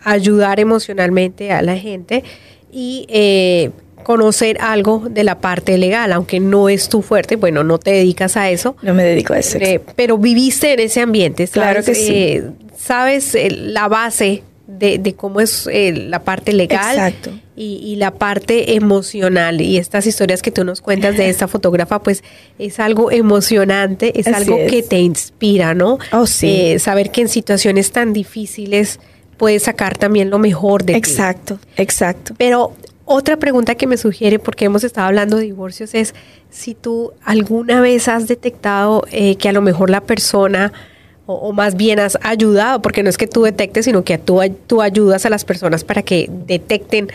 ayudar 0.06 0.60
emocionalmente 0.62 1.52
a 1.52 1.62
la 1.62 1.76
gente 1.78 2.24
y 2.72 3.06
eh, 3.10 3.72
conocer 4.04 4.58
algo 4.62 5.04
de 5.10 5.24
la 5.24 5.40
parte 5.40 5.78
legal, 5.78 6.14
aunque 6.14 6.40
no 6.40 6.70
es 6.70 6.88
tu 6.88 7.02
fuerte, 7.02 7.36
bueno, 7.36 7.64
no 7.64 7.80
te 7.80 7.92
dedicas 7.92 8.38
a 8.38 8.50
eso. 8.50 8.78
No 8.84 8.94
me 8.94 9.04
dedico 9.04 9.34
a 9.34 9.40
eso. 9.40 9.58
Eh, 9.58 9.82
pero 9.96 10.18
viviste 10.18 10.74
en 10.74 10.80
ese 10.80 11.02
ambiente, 11.02 11.48
Claro 11.48 11.84
que 11.84 11.96
sí. 11.96 12.14
Eh, 12.14 12.44
sabes 12.78 13.36
la 13.50 13.88
base 13.88 14.44
de, 14.68 15.16
cómo 15.18 15.40
es 15.42 15.68
la 15.72 16.24
parte 16.24 16.54
legal 16.54 17.14
y, 17.56 17.96
la 17.96 18.12
parte 18.12 18.76
emocional. 18.76 19.62
Y 19.62 19.78
estas 19.78 20.06
historias 20.06 20.44
que 20.44 20.52
tú 20.52 20.64
nos 20.64 20.82
cuentas 20.82 21.18
de 21.18 21.30
esta 21.30 21.48
fotógrafa, 21.48 22.04
pues 22.04 22.24
es 22.60 22.80
algo 22.80 23.10
emocionante, 23.10 24.20
es 24.20 24.28
algo 24.28 24.58
que 24.70 24.84
te 24.84 25.00
inspira, 25.00 25.74
¿no? 25.74 25.98
Oh, 26.12 26.28
sí. 26.28 26.78
saber 26.78 27.10
que 27.10 27.22
en 27.22 27.30
situaciones 27.30 27.92
tan 27.92 28.14
difíciles 28.14 29.00
puedes 29.38 29.64
sacar 29.64 29.98
también 29.98 30.30
lo 30.30 30.40
mejor 30.40 30.84
de 30.84 30.96
exacto, 30.96 31.56
ti. 31.56 31.62
Exacto, 31.78 31.82
exacto. 31.82 32.34
Pero 32.38 32.74
otra 33.06 33.38
pregunta 33.38 33.76
que 33.76 33.86
me 33.86 33.98
sugiere, 33.98 34.40
porque 34.40 34.66
hemos 34.66 34.84
estado 34.84 35.08
hablando 35.08 35.38
de 35.38 35.44
divorcios, 35.44 35.94
es 35.94 36.16
si 36.50 36.74
tú 36.74 37.14
alguna 37.24 37.80
vez 37.80 38.08
has 38.08 38.28
detectado 38.28 39.06
eh, 39.12 39.36
que 39.36 39.48
a 39.48 39.54
lo 39.54 39.62
mejor 39.62 39.92
la 39.92 40.02
persona, 40.02 40.74
o, 41.28 41.54
más 41.54 41.76
bien 41.76 42.00
has 42.00 42.18
ayudado, 42.24 42.82
porque 42.82 43.04
no 43.04 43.10
es 43.10 43.18
que 43.18 43.28
tú 43.28 43.44
detectes, 43.44 43.86
sino 43.86 44.04
que 44.04 44.18
tú, 44.18 44.42
tú 44.66 44.82
ayudas 44.82 45.26
a 45.26 45.30
las 45.30 45.46
personas 45.46 45.84
para 45.84 46.02
que 46.02 46.30
detecten 46.30 47.10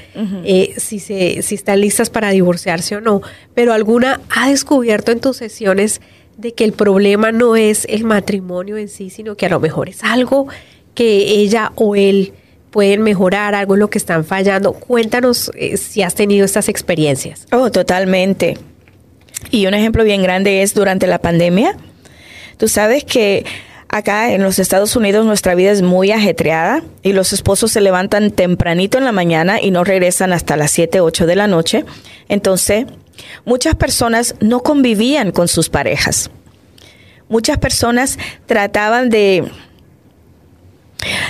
eh, 0.45 0.75
si, 0.77 1.01
se, 1.01 1.43
si 1.43 1.57
están 1.57 1.81
listas 1.81 2.09
para 2.09 2.31
divorciarse 2.31 2.97
o 2.97 3.01
no, 3.01 3.23
pero 3.55 3.73
alguna 3.73 4.21
ha 4.31 4.49
descubierto 4.49 5.11
en 5.11 5.21
tus 5.21 5.37
sesiones 5.39 6.01
de 6.37 6.55
que 6.55 6.65
el 6.65 6.73
problema 6.73 7.33
no 7.33 7.57
es 7.57 7.85
el 7.89 8.05
matrimonio 8.05 8.77
en 8.77 8.89
sí, 8.89 9.11
sino 9.11 9.37
que 9.37 9.47
a 9.47 9.51
lo 9.51 9.61
mejor 9.61 9.89
es 9.89 10.03
algo 10.03 10.49
que 10.95 11.07
ella 11.07 11.73
o 11.77 11.95
él 11.97 12.33
pueden 12.71 13.03
mejorar, 13.03 13.55
algo 13.55 13.75
en 13.75 13.81
lo 13.81 13.91
que 13.91 13.99
están 13.99 14.25
fallando. 14.25 14.73
Cuéntanos 14.73 15.51
eh, 15.55 15.77
si 15.77 16.03
has 16.03 16.15
tenido 16.15 16.45
estas 16.45 16.69
experiencias. 16.69 17.47
Oh, 17.53 17.71
totalmente. 17.71 18.59
Y 19.51 19.67
un 19.67 19.75
ejemplo 19.75 20.05
bien 20.05 20.23
grande 20.23 20.63
es 20.63 20.75
durante 20.75 21.07
la 21.07 21.19
pandemia. 21.19 21.77
Tú 22.57 22.69
sabes 22.69 23.05
que 23.05 23.45
acá 23.89 24.33
en 24.33 24.43
los 24.43 24.59
Estados 24.59 24.95
Unidos 24.95 25.27
nuestra 25.27 25.55
vida 25.55 25.71
es 25.73 25.83
muy 25.83 26.13
ajetreada 26.13 26.83
y 27.03 27.13
los 27.13 27.33
esposos 27.33 27.73
se 27.73 27.81
levantan 27.81 28.31
tempranito 28.31 28.99
en 28.99 29.05
la 29.05 29.13
mañana 29.13 29.61
y 29.61 29.71
no 29.71 29.83
regresan 29.83 30.33
hasta 30.33 30.57
las 30.57 30.71
7, 30.71 31.01
8 31.01 31.27
de 31.27 31.37
la 31.37 31.47
noche. 31.47 31.85
Entonces, 32.29 32.87
muchas 33.45 33.75
personas 33.75 34.37
no 34.41 34.61
convivían 34.61 35.33
con 35.33 35.49
sus 35.49 35.69
parejas. 35.69 36.31
Muchas 37.29 37.59
personas 37.59 38.19
trataban 38.47 39.09
de 39.09 39.45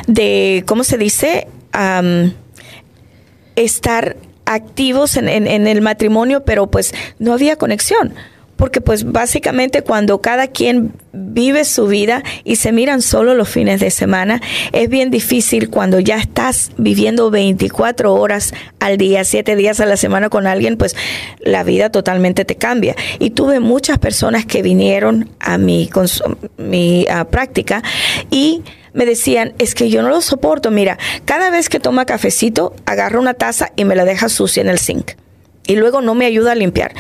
de, 0.07 0.65
¿cómo 0.67 0.85
se 0.85 0.99
dice? 0.99 1.47
estar 3.57 4.17
activos 4.51 5.17
en, 5.17 5.29
el 5.29 5.81
matrimonio, 5.81 6.45
pero 6.45 6.69
pues 6.69 6.93
no 7.19 7.33
había 7.33 7.57
conexión. 7.57 8.15
Porque 8.57 8.83
pues 8.83 9.11
básicamente 9.11 9.81
cuando 9.81 10.21
cada 10.21 10.49
quien 10.49 10.93
vive 11.15 11.65
su 11.65 11.87
vida 11.87 12.23
y 12.45 12.57
se 12.57 12.73
miran 12.73 13.01
solo 13.01 13.35
los 13.35 13.49
fines 13.49 13.81
de 13.81 13.91
semana, 13.91 14.43
es 14.73 14.91
bien 14.91 15.11
difícil 15.11 15.71
cuando 15.71 15.99
ya 15.99 16.19
estás 16.19 16.71
viviendo 16.77 17.31
24 17.31 18.13
horas 18.13 18.53
al 18.79 18.99
día, 18.99 19.25
7 19.25 19.57
días 19.57 19.81
a 19.81 19.87
la 19.87 19.97
semana 19.97 20.29
con 20.29 20.47
alguien, 20.47 20.77
pues 20.77 20.95
la 21.41 21.63
vida 21.63 21.89
totalmente 21.91 22.45
te 22.45 22.57
cambia. 22.57 22.97
Y 23.19 23.31
tuve 23.31 23.61
muchas 23.61 23.99
personas 23.99 24.45
que 24.45 24.61
vinieron 24.61 25.31
a 25.41 25.57
mi, 25.57 25.89
mi 26.59 27.07
práctica 27.31 27.83
y 28.31 28.63
me 28.93 29.07
decían, 29.07 29.55
es 29.59 29.75
que 29.75 29.91
yo 29.91 30.03
no 30.03 30.09
lo 30.09 30.21
soporto, 30.21 30.71
mira, 30.71 30.99
cada 31.25 31.51
vez 31.51 31.69
que 31.69 31.81
toma 31.81 32.07
cafecito, 32.07 32.75
agarra 32.87 33.19
una 33.19 33.35
taza 33.35 33.73
y 33.77 33.85
me 33.85 33.97
la 33.97 34.05
deja 34.05 34.29
sucia 34.29 34.61
en 34.61 34.69
el 34.69 34.79
zinc. 34.79 35.13
Y 35.67 35.77
luego 35.77 36.01
no 36.01 36.15
me 36.15 36.27
ayuda 36.27 36.53
a 36.53 36.55
limpiar. 36.55 36.95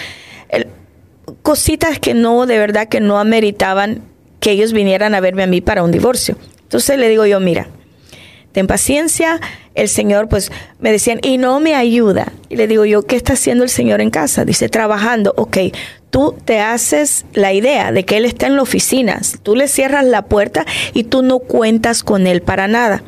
cositas 1.43 1.99
que 1.99 2.15
no, 2.15 2.47
de 2.47 2.59
verdad 2.59 2.89
que 2.89 3.01
no 3.01 3.19
ameritaban 3.19 4.03
que 4.41 4.53
ellos 4.53 4.73
vinieran 4.73 5.15
a 5.15 5.21
verme 5.21 5.43
a 5.43 5.47
mí 5.47 5.61
para 5.61 5.83
un 5.83 5.91
divorcio. 5.91 6.37
Entonces 6.63 6.99
le 6.99 7.09
digo 7.09 7.27
yo, 7.27 7.41
mira, 7.41 7.69
ten 8.53 8.67
paciencia, 8.67 9.41
el 9.75 9.89
Señor 9.89 10.29
pues 10.29 10.51
me 10.79 10.93
decían, 10.93 11.21
y 11.23 11.39
no 11.39 11.61
me 11.61 11.75
ayuda. 11.75 12.33
Y 12.49 12.57
le 12.57 12.67
digo 12.67 12.85
yo, 12.85 13.03
¿qué 13.03 13.17
está 13.17 13.35
haciendo 13.35 13.65
el 13.65 13.71
Señor 13.71 14.01
en 14.01 14.11
casa? 14.11 14.45
Dice, 14.45 14.69
trabajando, 14.69 15.33
ok, 15.37 15.59
tú 16.11 16.35
te 16.45 16.61
haces 16.61 17.25
la 17.33 17.53
idea 17.53 17.93
de 17.93 18.05
que 18.05 18.17
Él 18.17 18.25
está 18.25 18.47
en 18.47 18.57
la 18.57 18.63
oficina, 18.63 19.21
tú 19.43 19.55
le 19.55 19.69
cierras 19.69 20.05
la 20.05 20.23
puerta 20.23 20.67
y 20.93 21.05
tú 21.05 21.23
no 21.23 21.39
cuentas 21.39 22.03
con 22.03 22.27
Él 22.27 22.43
para 22.43 22.69
nada. 22.69 23.03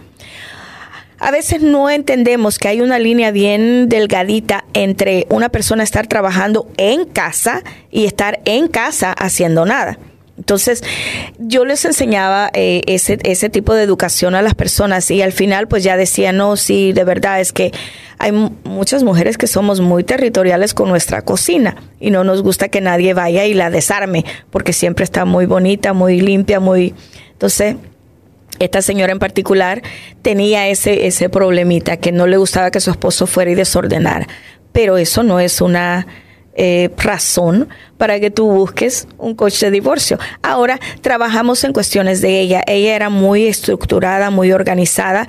A 1.18 1.30
veces 1.30 1.62
no 1.62 1.88
entendemos 1.88 2.58
que 2.58 2.66
hay 2.66 2.80
una 2.80 2.98
línea 2.98 3.30
bien 3.30 3.88
delgadita 3.88 4.64
entre 4.74 5.28
una 5.30 5.50
persona 5.50 5.84
estar 5.84 6.08
trabajando 6.08 6.66
en 6.76 7.04
casa 7.04 7.62
y 7.92 8.06
estar 8.06 8.40
en 8.44 8.66
casa 8.66 9.12
haciendo 9.12 9.64
nada. 9.64 10.00
Entonces, 10.38 10.82
yo 11.38 11.64
les 11.64 11.84
enseñaba 11.84 12.50
eh, 12.54 12.80
ese, 12.86 13.18
ese 13.22 13.50
tipo 13.50 13.74
de 13.74 13.82
educación 13.82 14.34
a 14.34 14.42
las 14.42 14.54
personas 14.54 15.10
y 15.10 15.20
al 15.20 15.32
final 15.32 15.68
pues 15.68 15.84
ya 15.84 15.96
decía, 15.96 16.32
no, 16.32 16.56
sí, 16.56 16.92
de 16.92 17.04
verdad 17.04 17.40
es 17.40 17.52
que 17.52 17.70
hay 18.18 18.32
muchas 18.64 19.02
mujeres 19.02 19.36
que 19.36 19.46
somos 19.46 19.80
muy 19.80 20.04
territoriales 20.04 20.74
con 20.74 20.88
nuestra 20.88 21.22
cocina 21.22 21.76
y 22.00 22.10
no 22.10 22.24
nos 22.24 22.42
gusta 22.42 22.68
que 22.68 22.80
nadie 22.80 23.14
vaya 23.14 23.44
y 23.44 23.52
la 23.52 23.68
desarme 23.68 24.24
porque 24.50 24.72
siempre 24.72 25.04
está 25.04 25.24
muy 25.24 25.46
bonita, 25.46 25.92
muy 25.92 26.20
limpia, 26.20 26.60
muy... 26.60 26.94
Entonces, 27.32 27.76
esta 28.58 28.80
señora 28.80 29.12
en 29.12 29.18
particular 29.18 29.82
tenía 30.22 30.68
ese, 30.68 31.06
ese 31.06 31.28
problemita 31.28 31.96
que 31.96 32.12
no 32.12 32.26
le 32.26 32.36
gustaba 32.36 32.70
que 32.70 32.80
su 32.80 32.90
esposo 32.90 33.26
fuera 33.26 33.50
y 33.50 33.54
desordenara, 33.54 34.26
pero 34.72 34.96
eso 34.96 35.22
no 35.22 35.40
es 35.40 35.60
una 35.60 36.06
eh, 36.54 36.90
razón 36.98 37.68
para 37.96 38.20
que 38.20 38.30
tú 38.30 38.46
busques 38.50 39.06
un 39.18 39.34
coche 39.34 39.66
de 39.66 39.72
divorcio. 39.72 40.18
Ahora 40.42 40.78
trabajamos 41.00 41.64
en 41.64 41.72
cuestiones 41.72 42.20
de 42.20 42.40
ella. 42.40 42.62
Ella 42.66 42.94
era 42.94 43.08
muy 43.08 43.46
estructurada, 43.46 44.30
muy 44.30 44.52
organizada 44.52 45.26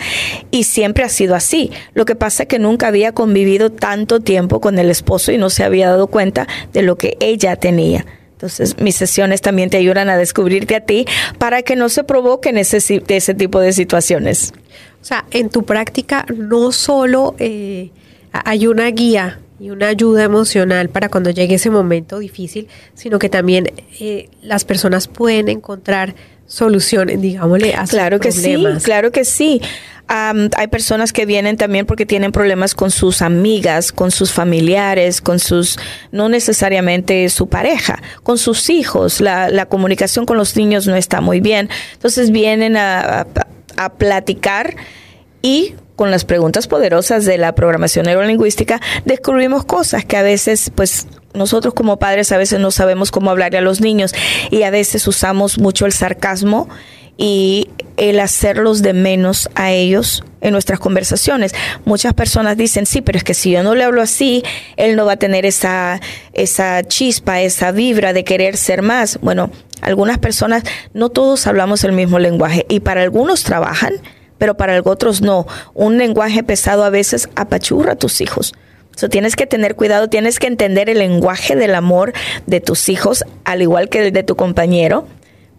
y 0.52 0.64
siempre 0.64 1.04
ha 1.04 1.10
sido 1.10 1.36
así. 1.36 1.72
Lo 1.94 2.06
que 2.06 2.16
pasa 2.16 2.44
es 2.44 2.50
que 2.50 2.60
nunca 2.60 2.88
había 2.88 3.14
convivido 3.14 3.72
tanto 3.72 4.20
tiempo 4.20 4.60
con 4.60 4.80
el 4.80 4.90
esposo 4.90 5.32
y 5.32 5.38
no 5.38 5.50
se 5.50 5.64
había 5.64 5.90
dado 5.90 6.08
cuenta 6.08 6.48
de 6.74 6.82
lo 6.82 6.98
que 6.98 7.16
ella 7.20 7.56
tenía. 7.56 8.06
Entonces, 8.34 8.78
mis 8.80 8.98
sesiones 8.98 9.40
también 9.40 9.70
te 9.70 9.78
ayudan 9.78 10.10
a 10.10 10.18
descubrirte 10.18 10.76
a 10.76 10.82
ti 10.82 11.06
para 11.38 11.62
que 11.62 11.78
no 11.78 11.88
se 11.88 12.04
provoquen 12.04 12.58
ese, 12.58 13.02
ese 13.08 13.34
tipo 13.34 13.62
de 13.62 13.72
situaciones. 13.72 14.52
O 15.02 15.06
sea, 15.06 15.24
en 15.32 15.50
tu 15.50 15.64
práctica 15.64 16.26
no 16.36 16.74
solo 16.74 17.36
eh, 17.40 17.92
hay 18.32 18.68
una 18.68 18.88
guía 18.88 19.40
y 19.64 19.70
una 19.70 19.88
ayuda 19.88 20.24
emocional 20.24 20.90
para 20.90 21.08
cuando 21.10 21.30
llegue 21.30 21.56
ese 21.56 21.70
momento 21.70 22.20
difícil, 22.20 22.68
sino 22.94 23.18
que 23.18 23.30
también 23.30 23.72
eh, 24.00 24.30
las 24.42 24.66
personas 24.66 25.08
pueden 25.08 25.48
encontrar 25.48 26.16
soluciones, 26.48 27.22
digámosle, 27.22 27.74
a 27.76 27.86
claro 27.86 28.18
sus 28.18 28.36
que 28.36 28.42
problemas. 28.42 28.82
sí, 28.82 28.86
claro 28.86 29.12
que 29.12 29.24
sí. 29.26 29.62
Am, 30.08 30.50
hay 30.58 30.68
personas 30.68 31.14
que 31.14 31.26
vienen 31.26 31.56
también 31.56 31.86
porque 31.86 32.06
tienen 32.06 32.34
problemas 32.34 32.76
con 32.76 32.92
sus 32.92 33.22
amigas, 33.22 33.94
con 33.94 34.12
sus 34.12 34.34
familiares, 34.34 35.22
con 35.22 35.40
sus, 35.40 35.80
no 36.12 36.28
necesariamente 36.28 37.30
su 37.30 37.48
pareja, 37.48 38.02
con 38.22 38.38
sus 38.38 38.70
hijos. 38.70 39.22
La, 39.22 39.50
la 39.50 39.66
comunicación 39.68 40.26
con 40.26 40.38
los 40.38 40.58
niños 40.58 40.86
no 40.88 40.96
está 40.98 41.22
muy 41.22 41.40
bien. 41.40 41.70
Entonces 41.94 42.32
vienen 42.32 42.76
a, 42.76 43.22
a- 43.22 43.28
a 43.78 43.94
platicar 43.94 44.76
y 45.42 45.74
con 45.96 46.12
las 46.12 46.26
preguntas 46.26 46.68
poderosas 46.68 47.26
de 47.26 47.38
la 47.38 47.56
programación 47.56 48.06
neurolingüística 48.06 48.82
descubrimos 49.06 49.66
cosas 49.66 50.06
que 50.06 50.18
a 50.18 50.24
veces 50.24 50.72
pues 50.74 51.08
nosotros 51.34 51.74
como 51.74 51.98
padres 51.98 52.32
a 52.32 52.38
veces 52.38 52.60
no 52.60 52.72
sabemos 52.72 53.12
cómo 53.12 53.32
hablarle 53.32 53.58
a 53.58 53.62
los 53.62 53.82
niños 53.82 54.14
y 54.52 54.64
a 54.64 54.70
veces 54.70 55.08
usamos 55.08 55.58
mucho 55.58 55.86
el 55.86 55.92
sarcasmo 55.92 56.70
y 57.18 57.70
el 57.98 58.20
hacerlos 58.20 58.82
de 58.82 58.94
menos 58.94 59.50
a 59.56 59.72
ellos 59.72 60.24
en 60.42 60.52
nuestras 60.52 60.80
conversaciones. 60.80 61.54
Muchas 61.86 62.14
personas 62.14 62.58
dicen, 62.58 62.86
sí, 62.86 63.02
pero 63.02 63.18
es 63.18 63.24
que 63.24 63.34
si 63.34 63.52
yo 63.52 63.64
no 63.64 63.76
le 63.76 63.84
hablo 63.84 64.02
así, 64.02 64.44
él 64.78 64.96
no 64.96 65.06
va 65.06 65.14
a 65.14 65.18
tener 65.18 65.46
esa, 65.46 66.02
esa 66.34 66.84
chispa, 66.84 67.42
esa 67.42 67.72
vibra 67.72 68.14
de 68.14 68.24
querer 68.24 68.58
ser 68.58 68.82
más. 68.82 69.20
Bueno, 69.22 69.52
algunas 69.82 70.18
personas, 70.18 70.64
no 70.94 71.10
todos 71.10 71.46
hablamos 71.46 71.84
el 71.84 71.92
mismo 71.92 72.20
lenguaje 72.20 72.66
y 72.68 72.80
para 72.80 73.04
algunos 73.04 73.44
trabajan, 73.44 73.94
pero 74.38 74.56
para 74.56 74.82
otros 74.84 75.22
no. 75.22 75.46
Un 75.74 75.98
lenguaje 75.98 76.44
pesado 76.44 76.84
a 76.84 76.90
veces 76.90 77.30
apachurra 77.36 77.94
a 77.94 77.96
tus 77.96 78.22
hijos. 78.22 78.54
So, 78.96 79.10
tienes 79.10 79.36
que 79.36 79.48
tener 79.48 79.76
cuidado, 79.76 80.08
tienes 80.08 80.38
que 80.40 80.48
entender 80.48 80.90
el 80.90 81.00
lenguaje 81.00 81.56
del 81.56 81.74
amor 81.74 82.14
de 82.46 82.62
tus 82.62 82.90
hijos, 82.90 83.24
al 83.44 83.62
igual 83.62 83.90
que 83.90 84.06
el 84.06 84.14
de 84.14 84.24
tu 84.24 84.36
compañero, 84.36 85.08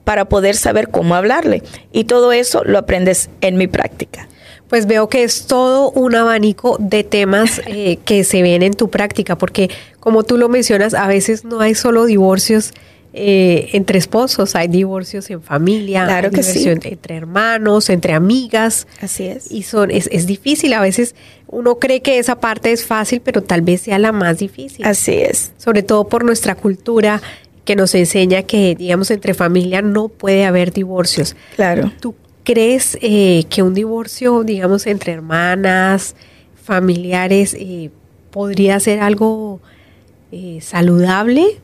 para 0.04 0.26
poder 0.26 0.54
saber 0.54 0.88
cómo 0.88 1.16
hablarle. 1.16 1.62
Y 1.92 2.04
todo 2.04 2.32
eso 2.32 2.62
lo 2.64 2.78
aprendes 2.78 3.30
en 3.40 3.56
mi 3.56 3.66
práctica. 3.66 4.28
Pues 4.68 4.87
veo 4.87 5.08
que 5.08 5.24
es 5.24 5.46
todo 5.46 5.90
un 5.90 6.14
abanico 6.14 6.76
de 6.78 7.02
temas 7.04 7.60
eh, 7.66 7.98
que 8.04 8.22
se 8.22 8.42
ven 8.42 8.62
en 8.62 8.74
tu 8.74 8.88
práctica, 8.88 9.37
porque 9.37 9.70
como 9.98 10.22
tú 10.22 10.37
lo 10.37 10.48
mencionas, 10.48 10.94
a 10.94 11.08
veces 11.08 11.44
no 11.44 11.60
hay 11.60 11.74
solo 11.74 12.04
divorcios 12.04 12.72
eh, 13.16 13.70
entre 13.74 13.98
esposos, 13.98 14.57
hay 14.57 14.66
divorcios 14.66 15.31
en 15.31 15.40
familia, 15.40 16.05
Claro 16.05 16.29
hay 16.29 16.35
que 16.35 16.42
sí. 16.42 16.68
entre 16.68 17.14
hermanos, 17.16 17.88
entre 17.88 18.12
amigas. 18.12 18.88
Así 19.00 19.24
es. 19.24 19.53
Y 19.53 19.62
son, 19.62 19.92
es, 19.92 20.09
es 20.11 20.27
difícil, 20.27 20.72
a 20.72 20.81
veces 20.81 21.14
uno 21.46 21.79
cree 21.79 22.03
que 22.03 22.18
esa 22.18 22.40
parte 22.40 22.72
es 22.72 22.85
fácil, 22.85 23.20
pero 23.20 23.40
tal 23.40 23.62
vez 23.62 23.83
sea 23.83 24.00
la 24.00 24.11
más 24.11 24.38
difícil. 24.38 24.85
Así 24.85 25.12
es. 25.12 25.53
Sobre 25.59 25.85
todo 25.85 26.09
por 26.09 26.24
nuestra 26.24 26.57
cultura 26.57 27.22
que 27.64 27.77
nos 27.77 27.94
enseña 27.94 28.42
que, 28.42 28.74
digamos, 28.74 29.12
entre 29.12 29.33
familia 29.33 29.81
no 29.81 30.09
puede 30.09 30.44
haber 30.44 30.72
divorcios. 30.72 31.37
Claro. 31.55 31.92
¿Tú 32.00 32.16
crees 32.42 32.98
eh, 33.00 33.44
que 33.48 33.62
un 33.62 33.74
divorcio, 33.74 34.42
digamos, 34.42 34.88
entre 34.88 35.12
hermanas, 35.12 36.16
familiares, 36.62 37.55
eh, 37.59 37.90
podría 38.33 38.81
ser 38.81 38.98
algo 38.98 39.61
eh, 40.33 40.59
saludable? 40.61 41.61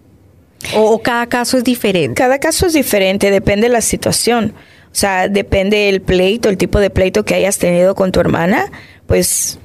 O, 0.74 1.00
cada 1.00 1.26
caso 1.26 1.58
es 1.58 1.64
diferente? 1.64 2.14
Cada 2.14 2.38
caso 2.38 2.66
es 2.66 2.72
diferente, 2.74 3.30
depende 3.30 3.68
de 3.68 3.72
la 3.72 3.80
situación. 3.80 4.54
O 4.86 4.94
sea, 4.94 5.28
depende 5.28 5.76
del 5.76 6.02
pleito, 6.02 6.48
el 6.48 6.56
tipo 6.56 6.80
de 6.80 6.90
pleito 6.90 7.24
que 7.24 7.34
hayas 7.34 7.58
tenido 7.58 7.94
con 7.94 8.12
tu 8.12 8.20
hermana. 8.20 8.70
Pues 9.06 9.58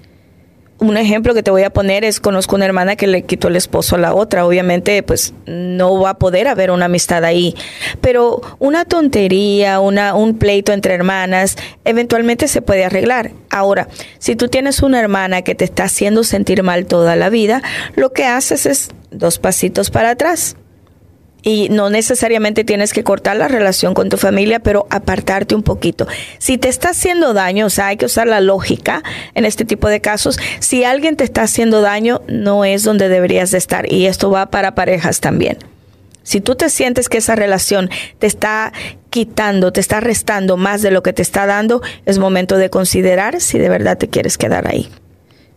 un 0.77 0.97
ejemplo 0.97 1.34
que 1.34 1.41
te 1.41 1.51
voy 1.51 1.63
a 1.63 1.71
poner 1.71 2.03
es 2.03 2.19
conozco 2.19 2.55
una 2.55 2.65
hermana 2.65 2.95
que 2.95 3.08
le 3.08 3.23
quitó 3.23 3.47
el 3.47 3.55
esposo 3.55 3.95
a 3.95 3.99
la 3.99 4.13
otra. 4.13 4.45
Obviamente, 4.45 5.01
pues 5.03 5.34
no 5.47 5.99
va 5.99 6.12
a 6.12 6.19
poder 6.19 6.47
haber 6.47 6.69
una 6.69 6.86
amistad 6.86 7.23
ahí. 7.23 7.55
Pero 8.01 8.41
una 8.60 8.86
tontería, 8.86 9.79
una, 9.79 10.13
un 10.13 10.38
pleito 10.38 10.73
entre 10.73 10.93
hermanas, 10.93 11.55
eventualmente 11.86 12.47
se 12.47 12.62
puede 12.62 12.86
arreglar. 12.86 13.31
Ahora, 13.49 13.88
si 14.19 14.36
tú 14.36 14.47
tienes 14.47 14.81
una 14.81 14.99
hermana 14.99 15.41
que 15.41 15.55
te 15.55 15.65
está 15.65 15.86
haciendo 15.86 16.23
sentir 16.23 16.62
mal 16.62 16.86
toda 16.86 17.15
la 17.15 17.29
vida, 17.29 17.63
lo 17.95 18.13
que 18.13 18.25
haces 18.25 18.65
es 18.65 18.89
dos 19.12 19.39
pasitos 19.39 19.89
para 19.89 20.12
atrás 20.12 20.55
y 21.45 21.69
no 21.69 21.91
necesariamente 21.91 22.63
tienes 22.63 22.91
que 22.91 23.03
cortar 23.03 23.38
la 23.38 23.47
relación 23.47 23.93
con 23.93 24.10
tu 24.10 24.17
familia, 24.17 24.60
pero 24.60 24.88
apartarte 24.89 25.53
un 25.53 25.62
poquito. 25.62 26.08
Si 26.39 26.58
te 26.58 26.69
está 26.69 26.89
haciendo 26.89 27.36
daño, 27.36 27.67
o 27.67 27.69
sea, 27.69 27.88
hay 27.88 27.97
que 27.97 28.08
usar 28.08 28.27
la 28.27 28.41
lógica 28.41 29.03
en 29.36 29.45
este 29.45 29.63
tipo 29.63 29.88
de 29.88 30.01
casos. 30.01 30.39
Si 30.60 30.84
alguien 30.84 31.15
te 31.15 31.23
está 31.23 31.43
haciendo 31.43 31.81
daño, 31.81 32.23
no 32.27 32.65
es 32.65 32.84
donde 32.84 33.10
deberías 33.10 33.51
de 33.51 33.60
estar. 33.60 33.93
Y 33.93 34.08
esto 34.08 34.31
va 34.31 34.47
para 34.47 34.73
parejas 34.73 35.19
también. 35.19 35.60
Si 36.23 36.41
tú 36.41 36.55
te 36.55 36.71
sientes 36.71 37.10
que 37.10 37.19
esa 37.19 37.36
relación 37.36 37.91
te 38.17 38.25
está 38.25 38.73
quitando, 39.12 39.71
te 39.71 39.81
está 39.81 39.99
restando 39.99 40.58
más 40.58 40.81
de 40.81 40.89
lo 40.89 41.03
que 41.03 41.13
te 41.13 41.21
está 41.21 41.45
dando, 41.45 41.84
es 42.08 42.17
momento 42.17 42.58
de 42.58 42.71
considerar 42.71 43.39
si 43.39 43.60
de 43.60 43.69
verdad 43.69 43.99
te 43.99 44.10
quieres 44.10 44.39
quedar 44.39 44.67
ahí. 44.67 44.89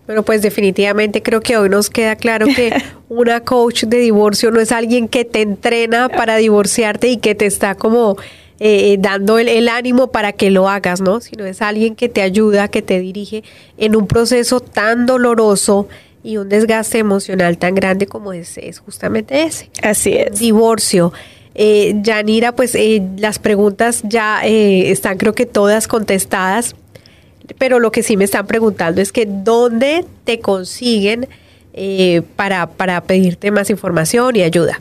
Bueno, 0.09 0.25
pues 0.25 0.41
definitivamente 0.41 1.23
creo 1.23 1.43
que 1.43 1.59
hoy 1.59 1.69
nos 1.69 1.91
queda 1.91 2.17
claro 2.17 2.47
que 2.47 2.73
una 3.11 3.45
coach 3.45 3.85
de 3.85 3.99
divorcio 3.99 4.51
no 4.51 4.59
es 4.59 4.73
alguien 4.73 5.07
que 5.07 5.27
te 5.27 5.43
entrena 5.43 6.09
para 6.09 6.37
divorciarte 6.37 7.09
y 7.09 7.19
que 7.19 7.35
te 7.35 7.45
está 7.45 7.75
como 7.75 8.17
eh, 8.59 8.97
dando 8.99 9.39
el, 9.39 9.49
el 9.49 9.69
ánimo 9.69 10.11
para 10.11 10.33
que 10.33 10.51
lo 10.51 10.67
hagas, 10.67 11.03
¿no? 11.03 11.21
Sino 11.21 11.45
es 11.45 11.61
alguien 11.61 11.95
que 11.95 12.09
te 12.09 12.23
ayuda, 12.23 12.69
que 12.69 12.81
te 12.81 13.01
dirige 13.01 13.45
en 13.77 13.97
un 13.97 14.07
proceso 14.07 14.61
tan 14.61 15.05
doloroso 15.05 15.89
y 16.23 16.39
un 16.39 16.49
desgaste 16.49 16.97
emocional 16.97 17.59
tan 17.59 17.75
grande 17.75 18.07
como 18.07 18.33
es, 18.33 18.57
es 18.57 18.79
justamente 18.79 19.43
ese. 19.43 19.69
Así 19.83 20.15
es. 20.15 20.39
Divorcio. 20.39 21.13
Eh, 21.55 21.97
Yanira, 22.03 22.57
pues 22.57 22.75
eh, 22.75 23.03
las 23.19 23.39
preguntas 23.39 24.01
ya 24.05 24.41
eh, 24.43 24.91
están 24.91 25.19
creo 25.19 25.35
que 25.35 25.45
todas 25.45 25.87
contestadas, 25.87 26.77
pero 27.57 27.79
lo 27.79 27.93
que 27.93 28.03
sí 28.03 28.17
me 28.17 28.25
están 28.25 28.47
preguntando 28.47 29.01
es 29.01 29.13
que 29.13 29.27
dónde 29.27 30.05
te 30.25 30.41
consiguen 30.41 31.29
eh, 31.73 32.23
para, 32.37 32.69
para 32.69 33.03
pedirte 33.05 33.51
más 33.51 33.71
información 33.71 34.37
y 34.37 34.43
ayuda. 34.43 34.81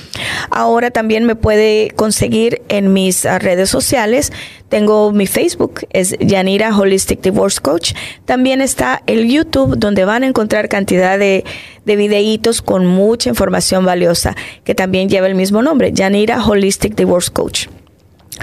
Ahora 0.49 0.91
también 0.91 1.25
me 1.25 1.35
puede 1.35 1.91
conseguir 1.95 2.61
en 2.69 2.93
mis 2.93 3.25
redes 3.25 3.69
sociales. 3.69 4.31
Tengo 4.69 5.11
mi 5.11 5.27
Facebook, 5.27 5.81
es 5.91 6.15
Yanira 6.19 6.75
Holistic 6.75 7.21
Divorce 7.21 7.59
Coach. 7.61 7.93
También 8.25 8.61
está 8.61 9.03
el 9.07 9.29
YouTube, 9.29 9.77
donde 9.77 10.05
van 10.05 10.23
a 10.23 10.27
encontrar 10.27 10.69
cantidad 10.69 11.19
de, 11.19 11.43
de 11.85 11.95
videitos 11.95 12.61
con 12.61 12.85
mucha 12.85 13.29
información 13.29 13.85
valiosa, 13.85 14.35
que 14.63 14.73
también 14.73 15.09
lleva 15.09 15.27
el 15.27 15.35
mismo 15.35 15.61
nombre, 15.61 15.91
Yanira 15.91 16.43
Holistic 16.43 16.95
Divorce 16.95 17.31
Coach. 17.31 17.67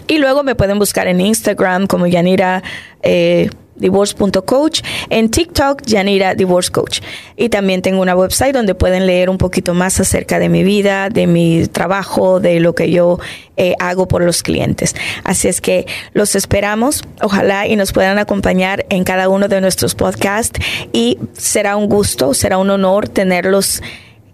Y 0.07 0.19
luego 0.19 0.43
me 0.43 0.55
pueden 0.55 0.79
buscar 0.79 1.07
en 1.09 1.21
Instagram 1.21 1.87
como 1.87 2.07
Yanira 2.07 2.63
eh, 3.03 3.51
divorce.coach, 3.77 4.83
en 5.11 5.31
TikTok 5.31 5.83
Yanira 5.83 6.35
Divorce 6.35 6.71
Coach. 6.71 7.01
Y 7.37 7.49
también 7.49 7.83
tengo 7.83 8.01
una 8.01 8.15
website 8.15 8.55
donde 8.55 8.75
pueden 8.75 9.07
leer 9.07 9.31
un 9.31 9.39
poquito 9.39 9.75
más 9.75 10.01
acerca 10.01 10.39
de 10.39 10.49
mi 10.49 10.65
vida, 10.65 11.09
de 11.09 11.27
mi 11.27 11.67
trabajo, 11.67 12.41
de 12.41 12.61
lo 12.61 12.75
que 12.75 12.91
yo 12.91 13.19
eh, 13.57 13.75
hago 13.79 14.09
por 14.09 14.23
los 14.23 14.43
clientes. 14.43 14.95
Así 15.25 15.49
es 15.49 15.61
que 15.61 15.87
los 16.13 16.35
esperamos, 16.35 17.05
ojalá 17.23 17.67
y 17.67 17.77
nos 17.77 17.93
puedan 17.93 18.19
acompañar 18.19 18.87
en 18.89 19.05
cada 19.05 19.29
uno 19.29 19.49
de 19.49 19.61
nuestros 19.61 19.95
podcasts 19.95 20.59
y 20.93 21.19
será 21.33 21.77
un 21.77 21.89
gusto, 21.89 22.35
será 22.35 22.59
un 22.59 22.71
honor 22.71 23.09
tenerlos 23.09 23.83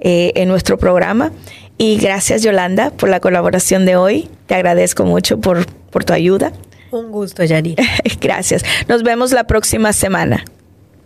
eh, 0.00 0.32
en 0.34 0.48
nuestro 0.48 0.78
programa. 0.78 1.32
Y 1.78 1.96
gracias 1.96 2.42
Yolanda 2.42 2.90
por 2.90 3.08
la 3.08 3.20
colaboración 3.20 3.86
de 3.86 3.96
hoy. 3.96 4.28
Te 4.46 4.54
agradezco 4.54 5.04
mucho 5.04 5.40
por, 5.40 5.66
por 5.90 6.04
tu 6.04 6.12
ayuda. 6.12 6.52
Un 6.90 7.10
gusto, 7.10 7.42
Yanira. 7.42 7.84
Gracias. 8.20 8.64
Nos 8.86 9.02
vemos 9.02 9.32
la 9.32 9.44
próxima 9.44 9.92
semana. 9.92 10.44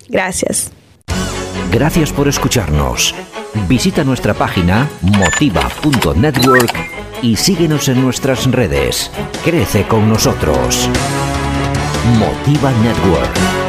Gracias. 0.09 0.73
Gracias 1.71 2.13
por 2.13 2.27
escucharnos. 2.29 3.15
Visita 3.69 4.05
nuestra 4.05 4.35
página 4.35 4.89
motiva.network 5.01 6.75
y 7.23 7.37
síguenos 7.37 7.89
en 7.89 8.03
nuestras 8.03 8.51
redes. 8.51 9.11
Crece 9.45 9.87
con 9.87 10.09
nosotros. 10.09 10.89
Motiva 12.19 12.73
Network. 12.83 13.66